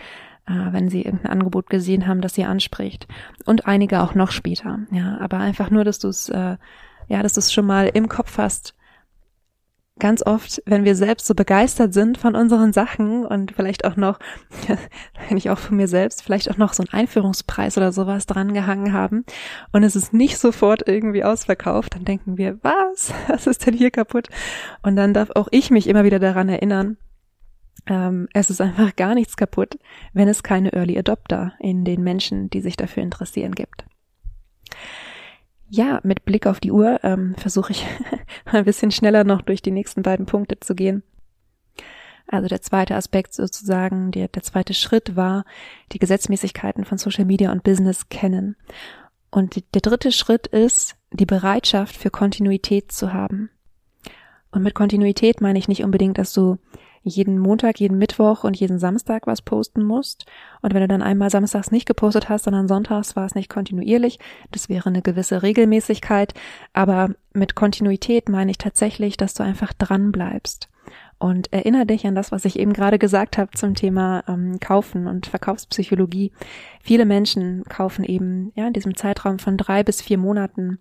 äh, 0.46 0.73
wenn 0.73 0.88
sie 0.88 1.02
irgendein 1.02 1.32
Angebot 1.32 1.70
gesehen 1.70 2.06
haben, 2.06 2.20
das 2.20 2.34
sie 2.34 2.44
anspricht. 2.44 3.06
Und 3.44 3.66
einige 3.66 4.02
auch 4.02 4.14
noch 4.14 4.30
später. 4.30 4.80
Ja, 4.90 5.18
aber 5.20 5.38
einfach 5.38 5.70
nur, 5.70 5.84
dass 5.84 5.99
du 5.99 6.08
es, 6.08 6.28
äh, 6.28 6.56
ja, 7.08 7.23
dass 7.23 7.34
du 7.34 7.40
es 7.40 7.52
schon 7.52 7.66
mal 7.66 7.87
im 7.87 8.08
Kopf 8.08 8.38
hast 8.38 8.75
ganz 10.00 10.26
oft, 10.26 10.60
wenn 10.66 10.84
wir 10.84 10.96
selbst 10.96 11.26
so 11.26 11.34
begeistert 11.34 11.94
sind 11.94 12.18
von 12.18 12.34
unseren 12.34 12.72
Sachen 12.72 13.24
und 13.24 13.52
vielleicht 13.52 13.84
auch 13.84 13.96
noch, 13.96 14.18
wenn 15.28 15.36
ich 15.36 15.50
auch 15.50 15.58
von 15.58 15.76
mir 15.76 15.86
selbst, 15.86 16.22
vielleicht 16.22 16.50
auch 16.50 16.56
noch 16.56 16.72
so 16.72 16.82
einen 16.82 16.92
Einführungspreis 16.92 17.76
oder 17.76 17.92
sowas 17.92 18.26
dran 18.26 18.54
gehangen 18.54 18.92
haben 18.92 19.24
und 19.72 19.84
es 19.84 19.94
ist 19.94 20.12
nicht 20.12 20.38
sofort 20.38 20.86
irgendwie 20.88 21.22
ausverkauft, 21.22 21.94
dann 21.94 22.04
denken 22.04 22.36
wir, 22.38 22.58
was? 22.62 23.12
Was 23.28 23.46
ist 23.46 23.66
denn 23.66 23.74
hier 23.74 23.90
kaputt? 23.90 24.28
Und 24.82 24.96
dann 24.96 25.14
darf 25.14 25.30
auch 25.34 25.48
ich 25.50 25.70
mich 25.70 25.88
immer 25.88 26.04
wieder 26.04 26.18
daran 26.18 26.48
erinnern, 26.48 26.96
ähm, 27.86 28.28
es 28.32 28.50
ist 28.50 28.60
einfach 28.60 28.96
gar 28.96 29.14
nichts 29.14 29.36
kaputt, 29.36 29.78
wenn 30.12 30.28
es 30.28 30.42
keine 30.42 30.72
Early 30.72 30.98
Adopter 30.98 31.52
in 31.58 31.84
den 31.84 32.02
Menschen, 32.02 32.50
die 32.50 32.60
sich 32.60 32.76
dafür 32.76 33.02
interessieren, 33.02 33.52
gibt 33.52 33.84
ja, 35.68 36.00
mit 36.02 36.25
Blick 36.25 36.47
auf 36.47 36.61
die 36.61 36.73
Uhr 36.73 37.00
ähm, 37.02 37.35
versuche 37.37 37.73
ich 37.73 37.87
ein 38.44 38.64
bisschen 38.64 38.90
schneller 38.90 39.25
noch 39.25 39.42
durch 39.42 39.62
die 39.62 39.71
nächsten 39.71 40.02
beiden 40.02 40.26
Punkte 40.26 40.61
zu 40.61 40.75
gehen. 40.75 41.02
Also 42.26 42.49
der 42.49 42.62
zweite 42.62 42.94
Aspekt 42.97 43.35
sozusagen, 43.35 44.11
der, 44.11 44.28
der 44.28 44.42
zweite 44.42 44.75
Schritt 44.75 45.14
war, 45.14 45.44
die 45.92 45.99
Gesetzmäßigkeiten 45.99 46.85
von 46.85 46.99
Social 46.99 47.25
Media 47.25 47.52
und 47.52 47.64
Business 47.64 48.09
kennen. 48.09 48.56
Und 49.30 49.56
die, 49.56 49.64
der 49.75 49.83
dritte 49.83 50.11
Schritt 50.12 50.47
ist, 50.47 50.97
die 51.12 51.26
Bereitschaft 51.26 51.97
für 51.97 52.11
Kontinuität 52.11 52.92
zu 52.92 53.12
haben. 53.12 53.50
Und 54.50 54.62
mit 54.62 54.75
Kontinuität 54.75 55.40
meine 55.40 55.59
ich 55.59 55.68
nicht 55.68 55.85
unbedingt, 55.85 56.16
dass 56.16 56.33
du 56.33 56.59
jeden 57.04 57.38
Montag, 57.38 57.78
jeden 57.78 57.99
Mittwoch 57.99 58.44
und 58.44 58.58
jeden 58.58 58.78
Samstag 58.78 59.26
was 59.26 59.42
posten 59.42 59.84
musst. 59.84 60.26
Und 60.62 60.75
wenn 60.75 60.80
du 60.80 60.88
dann 60.88 61.02
einmal 61.02 61.30
samstags 61.30 61.70
nicht 61.70 61.87
gepostet 61.87 62.28
hast, 62.28 62.44
sondern 62.44 62.66
sonntags 62.66 63.14
war 63.14 63.26
es 63.26 63.34
nicht 63.34 63.50
kontinuierlich, 63.50 64.18
das 64.50 64.68
wäre 64.68 64.88
eine 64.88 65.02
gewisse 65.02 65.42
Regelmäßigkeit. 65.42 66.34
Aber 66.73 67.11
mit 67.32 67.54
Kontinuität 67.54 68.28
meine 68.28 68.50
ich 68.50 68.58
tatsächlich, 68.58 69.16
dass 69.16 69.34
du 69.34 69.42
einfach 69.42 69.73
dran 69.73 70.11
bleibst. 70.12 70.68
Und 71.18 71.52
erinnere 71.52 71.87
dich 71.87 72.06
an 72.06 72.14
das, 72.14 72.32
was 72.32 72.44
ich 72.44 72.58
eben 72.58 72.73
gerade 72.73 72.99
gesagt 72.99 73.38
habe 73.38 73.50
zum 73.52 73.75
Thema 73.75 74.25
ähm, 74.28 74.58
Kaufen 74.61 75.06
und 75.06 75.26
Verkaufspsychologie. 75.26 76.32
Viele 76.82 77.06
Menschen 77.06 77.64
kaufen 77.64 78.04
eben 78.04 78.52
ja 78.54 78.66
in 78.66 78.73
diesem 78.73 78.96
Zeitraum 78.96 79.38
von 79.38 79.56
drei 79.56 79.82
bis 79.82 80.02
vier 80.02 80.18
Monaten 80.18 80.80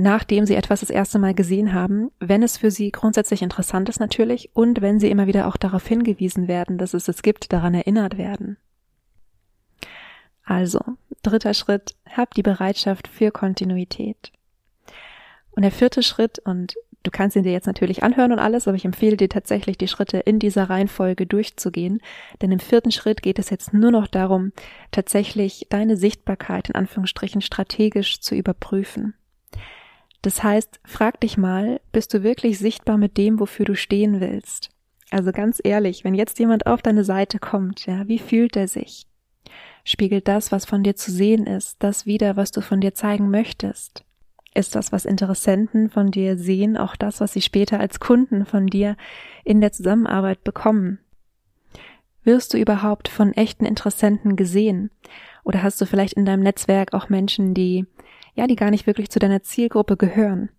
nachdem 0.00 0.46
sie 0.46 0.54
etwas 0.54 0.80
das 0.80 0.90
erste 0.90 1.18
Mal 1.18 1.34
gesehen 1.34 1.74
haben, 1.74 2.10
wenn 2.20 2.42
es 2.42 2.56
für 2.56 2.70
sie 2.70 2.90
grundsätzlich 2.90 3.42
interessant 3.42 3.88
ist 3.88 4.00
natürlich 4.00 4.50
und 4.54 4.80
wenn 4.80 4.98
sie 4.98 5.10
immer 5.10 5.26
wieder 5.26 5.46
auch 5.46 5.56
darauf 5.56 5.86
hingewiesen 5.86 6.48
werden, 6.48 6.78
dass 6.78 6.94
es 6.94 7.06
es 7.08 7.22
gibt, 7.22 7.52
daran 7.52 7.74
erinnert 7.74 8.16
werden. 8.16 8.56
Also, 10.42 10.80
dritter 11.22 11.54
Schritt, 11.54 11.94
hab 12.08 12.34
die 12.34 12.42
Bereitschaft 12.42 13.08
für 13.08 13.30
Kontinuität. 13.30 14.32
Und 15.50 15.62
der 15.62 15.70
vierte 15.70 16.02
Schritt, 16.02 16.38
und 16.38 16.74
du 17.02 17.10
kannst 17.10 17.36
ihn 17.36 17.42
dir 17.42 17.52
jetzt 17.52 17.66
natürlich 17.66 18.02
anhören 18.02 18.32
und 18.32 18.38
alles, 18.38 18.66
aber 18.66 18.76
ich 18.76 18.86
empfehle 18.86 19.18
dir 19.18 19.28
tatsächlich, 19.28 19.76
die 19.76 19.88
Schritte 19.88 20.18
in 20.18 20.38
dieser 20.38 20.70
Reihenfolge 20.70 21.26
durchzugehen, 21.26 22.00
denn 22.40 22.50
im 22.52 22.58
vierten 22.58 22.90
Schritt 22.90 23.22
geht 23.22 23.38
es 23.38 23.50
jetzt 23.50 23.74
nur 23.74 23.90
noch 23.90 24.06
darum, 24.06 24.52
tatsächlich 24.92 25.66
deine 25.68 25.96
Sichtbarkeit 25.96 26.70
in 26.70 26.74
Anführungsstrichen 26.74 27.42
strategisch 27.42 28.20
zu 28.20 28.34
überprüfen. 28.34 29.14
Das 30.22 30.42
heißt, 30.42 30.80
frag 30.84 31.20
dich 31.20 31.38
mal, 31.38 31.80
bist 31.92 32.12
du 32.12 32.22
wirklich 32.22 32.58
sichtbar 32.58 32.98
mit 32.98 33.16
dem, 33.16 33.40
wofür 33.40 33.64
du 33.64 33.74
stehen 33.74 34.20
willst? 34.20 34.70
Also 35.10 35.32
ganz 35.32 35.60
ehrlich, 35.62 36.04
wenn 36.04 36.14
jetzt 36.14 36.38
jemand 36.38 36.66
auf 36.66 36.82
deine 36.82 37.04
Seite 37.04 37.38
kommt, 37.38 37.86
ja, 37.86 38.06
wie 38.06 38.18
fühlt 38.18 38.56
er 38.56 38.68
sich? 38.68 39.06
Spiegelt 39.82 40.28
das, 40.28 40.52
was 40.52 40.66
von 40.66 40.82
dir 40.82 40.94
zu 40.94 41.10
sehen 41.10 41.46
ist, 41.46 41.82
das 41.82 42.06
wieder, 42.06 42.36
was 42.36 42.52
du 42.52 42.60
von 42.60 42.80
dir 42.80 42.94
zeigen 42.94 43.30
möchtest? 43.30 44.04
Ist 44.54 44.74
das, 44.74 44.92
was 44.92 45.04
Interessenten 45.04 45.90
von 45.90 46.10
dir 46.10 46.36
sehen, 46.36 46.76
auch 46.76 46.96
das, 46.96 47.20
was 47.20 47.32
sie 47.32 47.40
später 47.40 47.80
als 47.80 47.98
Kunden 47.98 48.44
von 48.46 48.66
dir 48.66 48.96
in 49.44 49.60
der 49.60 49.72
Zusammenarbeit 49.72 50.44
bekommen? 50.44 50.98
Wirst 52.24 52.52
du 52.52 52.58
überhaupt 52.58 53.08
von 53.08 53.32
echten 53.32 53.64
Interessenten 53.64 54.36
gesehen? 54.36 54.90
Oder 55.44 55.62
hast 55.62 55.80
du 55.80 55.86
vielleicht 55.86 56.14
in 56.14 56.26
deinem 56.26 56.42
Netzwerk 56.42 56.92
auch 56.92 57.08
Menschen, 57.08 57.54
die 57.54 57.86
ja, 58.34 58.46
die 58.46 58.56
gar 58.56 58.70
nicht 58.70 58.86
wirklich 58.86 59.10
zu 59.10 59.18
deiner 59.18 59.42
Zielgruppe 59.42 59.96
gehören. 59.96 60.50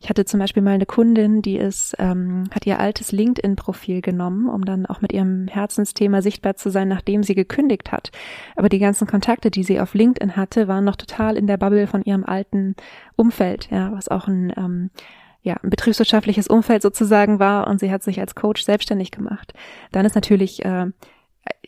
Ich 0.00 0.08
hatte 0.08 0.24
zum 0.24 0.40
Beispiel 0.40 0.62
mal 0.62 0.74
eine 0.74 0.86
Kundin, 0.86 1.42
die 1.42 1.56
ist, 1.56 1.96
ähm, 1.98 2.44
hat 2.52 2.66
ihr 2.66 2.78
altes 2.78 3.12
LinkedIn-Profil 3.12 4.00
genommen, 4.00 4.48
um 4.48 4.64
dann 4.64 4.86
auch 4.86 5.00
mit 5.00 5.12
ihrem 5.12 5.48
Herzensthema 5.48 6.22
sichtbar 6.22 6.54
zu 6.54 6.70
sein, 6.70 6.88
nachdem 6.88 7.22
sie 7.22 7.34
gekündigt 7.34 7.92
hat. 7.92 8.10
Aber 8.54 8.68
die 8.68 8.78
ganzen 8.78 9.06
Kontakte, 9.06 9.50
die 9.50 9.64
sie 9.64 9.80
auf 9.80 9.94
LinkedIn 9.94 10.36
hatte, 10.36 10.68
waren 10.68 10.84
noch 10.84 10.96
total 10.96 11.36
in 11.36 11.46
der 11.46 11.56
Bubble 11.56 11.86
von 11.86 12.02
ihrem 12.02 12.24
alten 12.24 12.76
Umfeld, 13.16 13.68
ja, 13.70 13.92
was 13.92 14.08
auch 14.08 14.28
ein 14.28 14.52
ähm, 14.56 14.90
ja, 15.42 15.54
ein 15.62 15.70
betriebswirtschaftliches 15.70 16.48
Umfeld 16.48 16.82
sozusagen 16.82 17.38
war 17.38 17.68
und 17.68 17.78
sie 17.78 17.92
hat 17.92 18.02
sich 18.02 18.18
als 18.18 18.34
Coach 18.34 18.64
selbstständig 18.64 19.12
gemacht. 19.12 19.52
Dann 19.92 20.04
ist 20.04 20.16
natürlich 20.16 20.64
äh, 20.64 20.86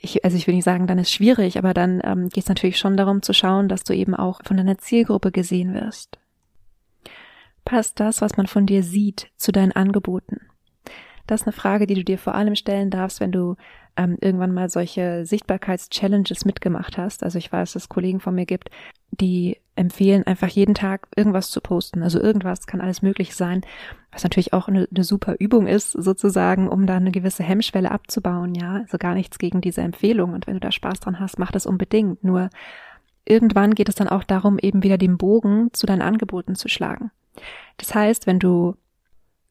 ich, 0.00 0.24
also 0.24 0.36
ich 0.36 0.46
will 0.46 0.54
nicht 0.54 0.64
sagen, 0.64 0.86
dann 0.86 0.98
ist 0.98 1.12
schwierig, 1.12 1.58
aber 1.58 1.74
dann 1.74 2.00
ähm, 2.04 2.28
geht 2.28 2.44
es 2.44 2.48
natürlich 2.48 2.78
schon 2.78 2.96
darum 2.96 3.22
zu 3.22 3.32
schauen, 3.32 3.68
dass 3.68 3.84
du 3.84 3.94
eben 3.94 4.14
auch 4.14 4.40
von 4.44 4.56
deiner 4.56 4.78
Zielgruppe 4.78 5.32
gesehen 5.32 5.74
wirst. 5.74 6.18
Passt 7.64 8.00
das, 8.00 8.22
was 8.22 8.36
man 8.36 8.46
von 8.46 8.66
dir 8.66 8.82
sieht, 8.82 9.30
zu 9.36 9.52
deinen 9.52 9.72
Angeboten? 9.72 10.40
Das 11.26 11.42
ist 11.42 11.46
eine 11.46 11.52
Frage, 11.52 11.86
die 11.86 11.94
du 11.94 12.04
dir 12.04 12.18
vor 12.18 12.34
allem 12.34 12.54
stellen 12.54 12.90
darfst, 12.90 13.20
wenn 13.20 13.32
du 13.32 13.56
ähm, 13.96 14.16
irgendwann 14.20 14.54
mal 14.54 14.70
solche 14.70 15.26
Sichtbarkeits-Challenges 15.26 16.46
mitgemacht 16.46 16.96
hast. 16.96 17.22
Also 17.22 17.36
ich 17.36 17.52
weiß, 17.52 17.72
dass 17.72 17.82
es 17.82 17.88
Kollegen 17.88 18.20
von 18.20 18.34
mir 18.34 18.46
gibt, 18.46 18.70
die 19.10 19.58
empfehlen, 19.74 20.26
einfach 20.26 20.48
jeden 20.48 20.74
Tag 20.74 21.08
irgendwas 21.16 21.50
zu 21.50 21.60
posten. 21.60 22.02
Also 22.02 22.20
irgendwas 22.20 22.66
kann 22.66 22.80
alles 22.80 23.02
möglich 23.02 23.34
sein, 23.34 23.62
was 24.18 24.24
natürlich 24.24 24.52
auch 24.52 24.66
eine, 24.66 24.88
eine 24.92 25.04
super 25.04 25.36
Übung 25.38 25.68
ist, 25.68 25.92
sozusagen, 25.92 26.68
um 26.68 26.88
da 26.88 26.96
eine 26.96 27.12
gewisse 27.12 27.44
Hemmschwelle 27.44 27.92
abzubauen, 27.92 28.52
ja. 28.56 28.78
Also 28.78 28.98
gar 28.98 29.14
nichts 29.14 29.38
gegen 29.38 29.60
diese 29.60 29.80
Empfehlung. 29.80 30.32
Und 30.32 30.48
wenn 30.48 30.54
du 30.54 30.60
da 30.60 30.72
Spaß 30.72 30.98
dran 30.98 31.20
hast, 31.20 31.38
mach 31.38 31.52
das 31.52 31.66
unbedingt. 31.66 32.24
Nur 32.24 32.50
irgendwann 33.24 33.76
geht 33.76 33.88
es 33.88 33.94
dann 33.94 34.08
auch 34.08 34.24
darum, 34.24 34.58
eben 34.58 34.82
wieder 34.82 34.98
den 34.98 35.18
Bogen 35.18 35.72
zu 35.72 35.86
deinen 35.86 36.02
Angeboten 36.02 36.56
zu 36.56 36.68
schlagen. 36.68 37.12
Das 37.76 37.94
heißt, 37.94 38.26
wenn 38.26 38.40
du 38.40 38.74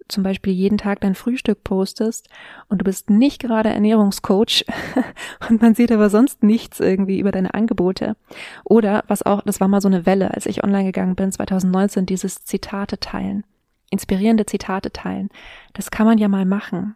zum 0.09 0.23
Beispiel 0.23 0.51
jeden 0.51 0.77
Tag 0.77 0.99
dein 0.99 1.15
Frühstück 1.15 1.63
postest 1.63 2.27
und 2.67 2.79
du 2.79 2.83
bist 2.83 3.09
nicht 3.09 3.41
gerade 3.41 3.69
Ernährungscoach 3.69 4.65
und 5.49 5.61
man 5.61 5.75
sieht 5.75 5.93
aber 5.93 6.09
sonst 6.09 6.43
nichts 6.43 6.81
irgendwie 6.81 7.19
über 7.19 7.31
deine 7.31 7.53
Angebote. 7.53 8.17
Oder 8.65 9.05
was 9.07 9.23
auch, 9.23 9.43
das 9.43 9.61
war 9.61 9.69
mal 9.69 9.81
so 9.81 9.87
eine 9.87 10.05
Welle, 10.05 10.33
als 10.33 10.45
ich 10.45 10.65
online 10.65 10.83
gegangen 10.83 11.15
bin, 11.15 11.31
2019, 11.31 12.05
dieses 12.05 12.43
Zitate 12.43 12.99
teilen. 12.99 13.45
Inspirierende 13.89 14.45
Zitate 14.45 14.91
teilen. 14.91 15.29
Das 15.73 15.91
kann 15.91 16.05
man 16.05 16.17
ja 16.17 16.27
mal 16.27 16.45
machen. 16.45 16.95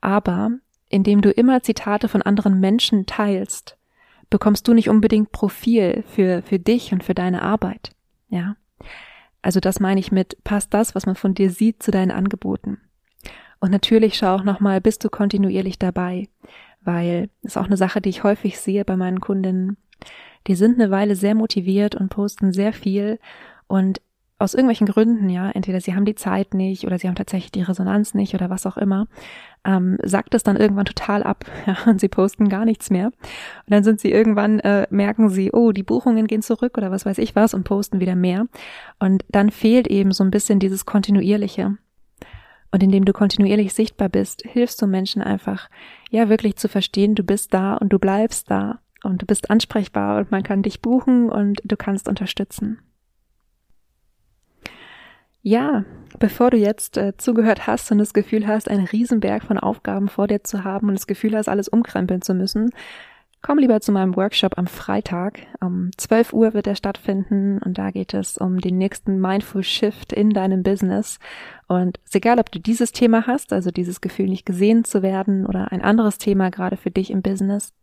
Aber 0.00 0.50
indem 0.88 1.22
du 1.22 1.30
immer 1.30 1.62
Zitate 1.62 2.08
von 2.08 2.22
anderen 2.22 2.60
Menschen 2.60 3.06
teilst, 3.06 3.76
bekommst 4.30 4.68
du 4.68 4.74
nicht 4.74 4.88
unbedingt 4.88 5.32
Profil 5.32 6.04
für, 6.06 6.42
für 6.42 6.58
dich 6.58 6.92
und 6.92 7.04
für 7.04 7.14
deine 7.14 7.42
Arbeit. 7.42 7.90
Ja. 8.28 8.56
Also 9.42 9.60
das 9.60 9.80
meine 9.80 10.00
ich 10.00 10.12
mit, 10.12 10.42
passt 10.44 10.72
das, 10.74 10.94
was 10.94 11.06
man 11.06 11.16
von 11.16 11.34
dir 11.34 11.50
sieht, 11.50 11.82
zu 11.82 11.90
deinen 11.90 12.10
Angeboten. 12.10 12.78
Und 13.60 13.70
natürlich 13.70 14.16
schau 14.16 14.34
auch 14.34 14.44
nochmal, 14.44 14.80
bist 14.80 15.04
du 15.04 15.08
kontinuierlich 15.08 15.78
dabei, 15.78 16.28
weil 16.80 17.30
ist 17.42 17.56
auch 17.56 17.66
eine 17.66 17.76
Sache, 17.76 18.00
die 18.00 18.10
ich 18.10 18.22
häufig 18.22 18.58
sehe 18.58 18.84
bei 18.84 18.96
meinen 18.96 19.20
Kundinnen. 19.20 19.76
Die 20.46 20.54
sind 20.54 20.80
eine 20.80 20.90
Weile 20.90 21.16
sehr 21.16 21.34
motiviert 21.34 21.94
und 21.94 22.10
posten 22.10 22.52
sehr 22.52 22.72
viel 22.72 23.18
und 23.66 24.00
aus 24.44 24.54
irgendwelchen 24.54 24.86
Gründen, 24.86 25.28
ja, 25.28 25.50
entweder 25.50 25.80
sie 25.80 25.94
haben 25.94 26.04
die 26.04 26.14
Zeit 26.14 26.54
nicht 26.54 26.84
oder 26.84 26.98
sie 26.98 27.08
haben 27.08 27.14
tatsächlich 27.16 27.52
die 27.52 27.62
Resonanz 27.62 28.14
nicht 28.14 28.34
oder 28.34 28.50
was 28.50 28.66
auch 28.66 28.76
immer, 28.76 29.08
ähm, 29.64 29.98
sagt 30.02 30.34
es 30.34 30.42
dann 30.42 30.56
irgendwann 30.56 30.84
total 30.84 31.22
ab 31.22 31.44
ja, 31.66 31.76
und 31.86 32.00
sie 32.00 32.08
posten 32.08 32.48
gar 32.48 32.64
nichts 32.64 32.90
mehr. 32.90 33.06
Und 33.06 33.70
dann 33.70 33.82
sind 33.82 34.00
sie 34.00 34.12
irgendwann, 34.12 34.60
äh, 34.60 34.86
merken 34.90 35.30
sie, 35.30 35.50
oh, 35.52 35.72
die 35.72 35.82
Buchungen 35.82 36.26
gehen 36.26 36.42
zurück 36.42 36.78
oder 36.78 36.90
was 36.90 37.06
weiß 37.06 37.18
ich 37.18 37.34
was 37.34 37.54
und 37.54 37.64
posten 37.64 38.00
wieder 38.00 38.14
mehr. 38.14 38.46
Und 39.00 39.24
dann 39.30 39.50
fehlt 39.50 39.88
eben 39.88 40.12
so 40.12 40.22
ein 40.22 40.30
bisschen 40.30 40.58
dieses 40.58 40.86
Kontinuierliche. 40.86 41.76
Und 42.70 42.82
indem 42.82 43.04
du 43.04 43.12
kontinuierlich 43.12 43.72
sichtbar 43.72 44.08
bist, 44.08 44.42
hilfst 44.44 44.82
du 44.82 44.86
Menschen 44.86 45.22
einfach, 45.22 45.70
ja, 46.10 46.28
wirklich 46.28 46.56
zu 46.56 46.68
verstehen, 46.68 47.14
du 47.14 47.22
bist 47.22 47.54
da 47.54 47.74
und 47.74 47.92
du 47.92 47.98
bleibst 47.98 48.50
da 48.50 48.80
und 49.04 49.22
du 49.22 49.26
bist 49.26 49.48
ansprechbar 49.48 50.18
und 50.18 50.30
man 50.32 50.42
kann 50.42 50.62
dich 50.62 50.82
buchen 50.82 51.30
und 51.30 51.60
du 51.64 51.76
kannst 51.76 52.08
unterstützen. 52.08 52.80
Ja, 55.46 55.84
bevor 56.18 56.50
du 56.50 56.56
jetzt 56.56 56.96
äh, 56.96 57.18
zugehört 57.18 57.66
hast 57.66 57.92
und 57.92 57.98
das 57.98 58.14
Gefühl 58.14 58.46
hast, 58.46 58.66
einen 58.70 58.86
Riesenberg 58.86 59.44
von 59.44 59.58
Aufgaben 59.58 60.08
vor 60.08 60.26
dir 60.26 60.42
zu 60.42 60.64
haben 60.64 60.88
und 60.88 60.94
das 60.94 61.06
Gefühl 61.06 61.36
hast, 61.36 61.50
alles 61.50 61.68
umkrempeln 61.68 62.22
zu 62.22 62.32
müssen, 62.32 62.70
komm 63.42 63.58
lieber 63.58 63.82
zu 63.82 63.92
meinem 63.92 64.16
Workshop 64.16 64.56
am 64.56 64.66
Freitag. 64.66 65.40
Um 65.60 65.90
12 65.98 66.32
Uhr 66.32 66.54
wird 66.54 66.66
er 66.66 66.76
stattfinden 66.76 67.58
und 67.58 67.76
da 67.76 67.90
geht 67.90 68.14
es 68.14 68.38
um 68.38 68.58
den 68.58 68.78
nächsten 68.78 69.20
Mindful 69.20 69.62
Shift 69.62 70.14
in 70.14 70.30
deinem 70.30 70.62
Business. 70.62 71.18
Und 71.68 71.98
es 71.98 72.12
ist 72.12 72.16
egal, 72.16 72.38
ob 72.38 72.50
du 72.50 72.58
dieses 72.58 72.92
Thema 72.92 73.26
hast, 73.26 73.52
also 73.52 73.70
dieses 73.70 74.00
Gefühl 74.00 74.30
nicht 74.30 74.46
gesehen 74.46 74.84
zu 74.84 75.02
werden 75.02 75.44
oder 75.44 75.72
ein 75.72 75.82
anderes 75.82 76.16
Thema 76.16 76.50
gerade 76.50 76.78
für 76.78 76.90
dich 76.90 77.10
im 77.10 77.20
Business. 77.20 77.74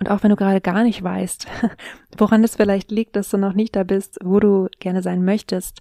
Und 0.00 0.10
auch 0.10 0.22
wenn 0.22 0.30
du 0.30 0.36
gerade 0.36 0.60
gar 0.60 0.82
nicht 0.82 1.02
weißt, 1.02 1.46
woran 2.18 2.44
es 2.44 2.56
vielleicht 2.56 2.90
liegt, 2.90 3.16
dass 3.16 3.30
du 3.30 3.38
noch 3.38 3.54
nicht 3.54 3.74
da 3.74 3.84
bist, 3.84 4.18
wo 4.22 4.38
du 4.38 4.68
gerne 4.80 5.00
sein 5.00 5.24
möchtest, 5.24 5.80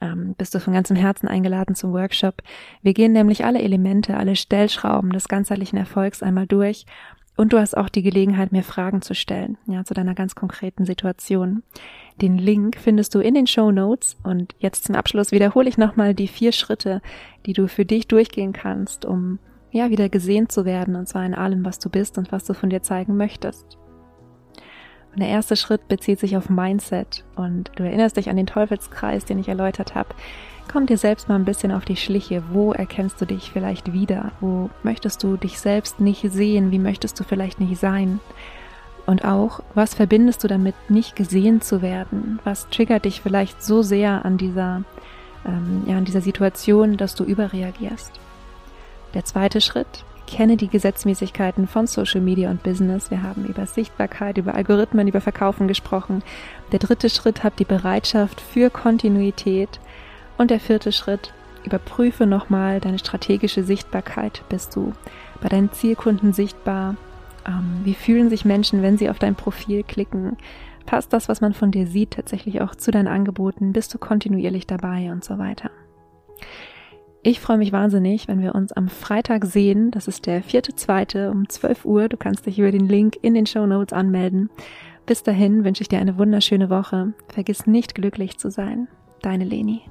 ähm, 0.00 0.34
bist 0.38 0.54
du 0.54 0.60
von 0.60 0.74
ganzem 0.74 0.96
Herzen 0.96 1.28
eingeladen 1.28 1.74
zum 1.74 1.92
Workshop. 1.92 2.42
Wir 2.82 2.94
gehen 2.94 3.12
nämlich 3.12 3.44
alle 3.44 3.60
Elemente, 3.60 4.16
alle 4.16 4.36
Stellschrauben 4.36 5.10
des 5.10 5.28
ganzheitlichen 5.28 5.78
Erfolgs 5.78 6.22
einmal 6.22 6.46
durch 6.46 6.86
und 7.38 7.52
du 7.52 7.58
hast 7.60 7.76
auch 7.76 7.88
die 7.88 8.02
Gelegenheit, 8.02 8.50
mir 8.50 8.64
Fragen 8.64 9.00
zu 9.00 9.14
stellen, 9.14 9.58
ja, 9.66 9.84
zu 9.84 9.94
deiner 9.94 10.16
ganz 10.16 10.34
konkreten 10.34 10.84
Situation. 10.84 11.62
Den 12.20 12.36
Link 12.36 12.76
findest 12.76 13.14
du 13.14 13.20
in 13.20 13.34
den 13.34 13.46
Show 13.46 13.70
Notes 13.70 14.16
und 14.24 14.56
jetzt 14.58 14.86
zum 14.86 14.96
Abschluss 14.96 15.30
wiederhole 15.30 15.68
ich 15.68 15.78
nochmal 15.78 16.14
die 16.14 16.26
vier 16.26 16.50
Schritte, 16.50 17.00
die 17.46 17.52
du 17.52 17.68
für 17.68 17.84
dich 17.84 18.08
durchgehen 18.08 18.52
kannst, 18.52 19.04
um 19.04 19.38
ja, 19.70 19.88
wieder 19.88 20.08
gesehen 20.08 20.48
zu 20.48 20.64
werden 20.64 20.96
und 20.96 21.06
zwar 21.06 21.24
in 21.24 21.34
allem, 21.34 21.64
was 21.64 21.78
du 21.78 21.90
bist 21.90 22.18
und 22.18 22.32
was 22.32 22.44
du 22.44 22.54
von 22.54 22.70
dir 22.70 22.82
zeigen 22.82 23.16
möchtest. 23.16 23.77
Und 25.18 25.24
der 25.24 25.32
erste 25.32 25.56
Schritt 25.56 25.88
bezieht 25.88 26.20
sich 26.20 26.36
auf 26.36 26.48
Mindset 26.48 27.24
und 27.34 27.72
du 27.74 27.82
erinnerst 27.82 28.16
dich 28.16 28.30
an 28.30 28.36
den 28.36 28.46
Teufelskreis, 28.46 29.24
den 29.24 29.40
ich 29.40 29.48
erläutert 29.48 29.96
habe. 29.96 30.10
Komm 30.70 30.86
dir 30.86 30.96
selbst 30.96 31.28
mal 31.28 31.34
ein 31.34 31.44
bisschen 31.44 31.72
auf 31.72 31.84
die 31.84 31.96
Schliche. 31.96 32.44
Wo 32.52 32.72
erkennst 32.72 33.20
du 33.20 33.24
dich 33.24 33.50
vielleicht 33.50 33.92
wieder? 33.92 34.30
Wo 34.40 34.70
möchtest 34.84 35.24
du 35.24 35.36
dich 35.36 35.58
selbst 35.58 35.98
nicht 35.98 36.22
sehen? 36.30 36.70
Wie 36.70 36.78
möchtest 36.78 37.18
du 37.18 37.24
vielleicht 37.24 37.58
nicht 37.58 37.80
sein? 37.80 38.20
Und 39.06 39.24
auch, 39.24 39.58
was 39.74 39.92
verbindest 39.92 40.44
du 40.44 40.46
damit, 40.46 40.76
nicht 40.88 41.16
gesehen 41.16 41.62
zu 41.62 41.82
werden? 41.82 42.38
Was 42.44 42.68
triggert 42.68 43.04
dich 43.04 43.20
vielleicht 43.20 43.60
so 43.60 43.82
sehr 43.82 44.24
an 44.24 44.38
dieser, 44.38 44.84
ähm, 45.44 45.82
ja, 45.88 45.98
an 45.98 46.04
dieser 46.04 46.20
Situation, 46.20 46.96
dass 46.96 47.16
du 47.16 47.24
überreagierst? 47.24 48.12
Der 49.14 49.24
zweite 49.24 49.60
Schritt 49.60 50.04
kenne 50.28 50.56
die 50.56 50.68
Gesetzmäßigkeiten 50.68 51.66
von 51.66 51.86
Social 51.86 52.20
Media 52.20 52.50
und 52.50 52.62
Business. 52.62 53.10
Wir 53.10 53.22
haben 53.22 53.46
über 53.46 53.66
Sichtbarkeit, 53.66 54.38
über 54.38 54.54
Algorithmen, 54.54 55.08
über 55.08 55.20
Verkaufen 55.20 55.68
gesprochen. 55.68 56.22
Der 56.72 56.78
dritte 56.78 57.10
Schritt, 57.10 57.42
hab 57.44 57.56
die 57.56 57.64
Bereitschaft 57.64 58.40
für 58.40 58.70
Kontinuität. 58.70 59.80
Und 60.36 60.50
der 60.50 60.60
vierte 60.60 60.92
Schritt, 60.92 61.32
überprüfe 61.64 62.26
nochmal 62.26 62.80
deine 62.80 62.98
strategische 62.98 63.64
Sichtbarkeit. 63.64 64.42
Bist 64.48 64.76
du 64.76 64.92
bei 65.40 65.48
deinen 65.48 65.72
Zielkunden 65.72 66.32
sichtbar? 66.32 66.96
Ähm, 67.46 67.80
wie 67.84 67.94
fühlen 67.94 68.30
sich 68.30 68.44
Menschen, 68.44 68.82
wenn 68.82 68.98
sie 68.98 69.10
auf 69.10 69.18
dein 69.18 69.34
Profil 69.34 69.82
klicken? 69.82 70.36
Passt 70.86 71.12
das, 71.12 71.28
was 71.28 71.40
man 71.40 71.54
von 71.54 71.70
dir 71.70 71.86
sieht, 71.86 72.12
tatsächlich 72.12 72.60
auch 72.60 72.74
zu 72.74 72.90
deinen 72.90 73.08
Angeboten? 73.08 73.72
Bist 73.72 73.92
du 73.92 73.98
kontinuierlich 73.98 74.66
dabei 74.66 75.10
und 75.10 75.24
so 75.24 75.38
weiter? 75.38 75.70
Ich 77.28 77.40
freue 77.40 77.58
mich 77.58 77.72
wahnsinnig, 77.72 78.26
wenn 78.26 78.40
wir 78.40 78.54
uns 78.54 78.72
am 78.72 78.88
Freitag 78.88 79.44
sehen. 79.44 79.90
Das 79.90 80.08
ist 80.08 80.24
der 80.24 80.42
vierte, 80.42 80.74
zweite 80.74 81.30
um 81.30 81.46
12 81.46 81.84
Uhr. 81.84 82.08
Du 82.08 82.16
kannst 82.16 82.46
dich 82.46 82.58
über 82.58 82.70
den 82.70 82.88
Link 82.88 83.18
in 83.20 83.34
den 83.34 83.44
Show 83.44 83.66
Notes 83.66 83.92
anmelden. 83.92 84.48
Bis 85.04 85.24
dahin 85.24 85.62
wünsche 85.62 85.82
ich 85.82 85.90
dir 85.90 85.98
eine 85.98 86.16
wunderschöne 86.16 86.70
Woche. 86.70 87.12
Vergiss 87.28 87.66
nicht 87.66 87.94
glücklich 87.94 88.38
zu 88.38 88.50
sein. 88.50 88.88
Deine 89.20 89.44
Leni. 89.44 89.82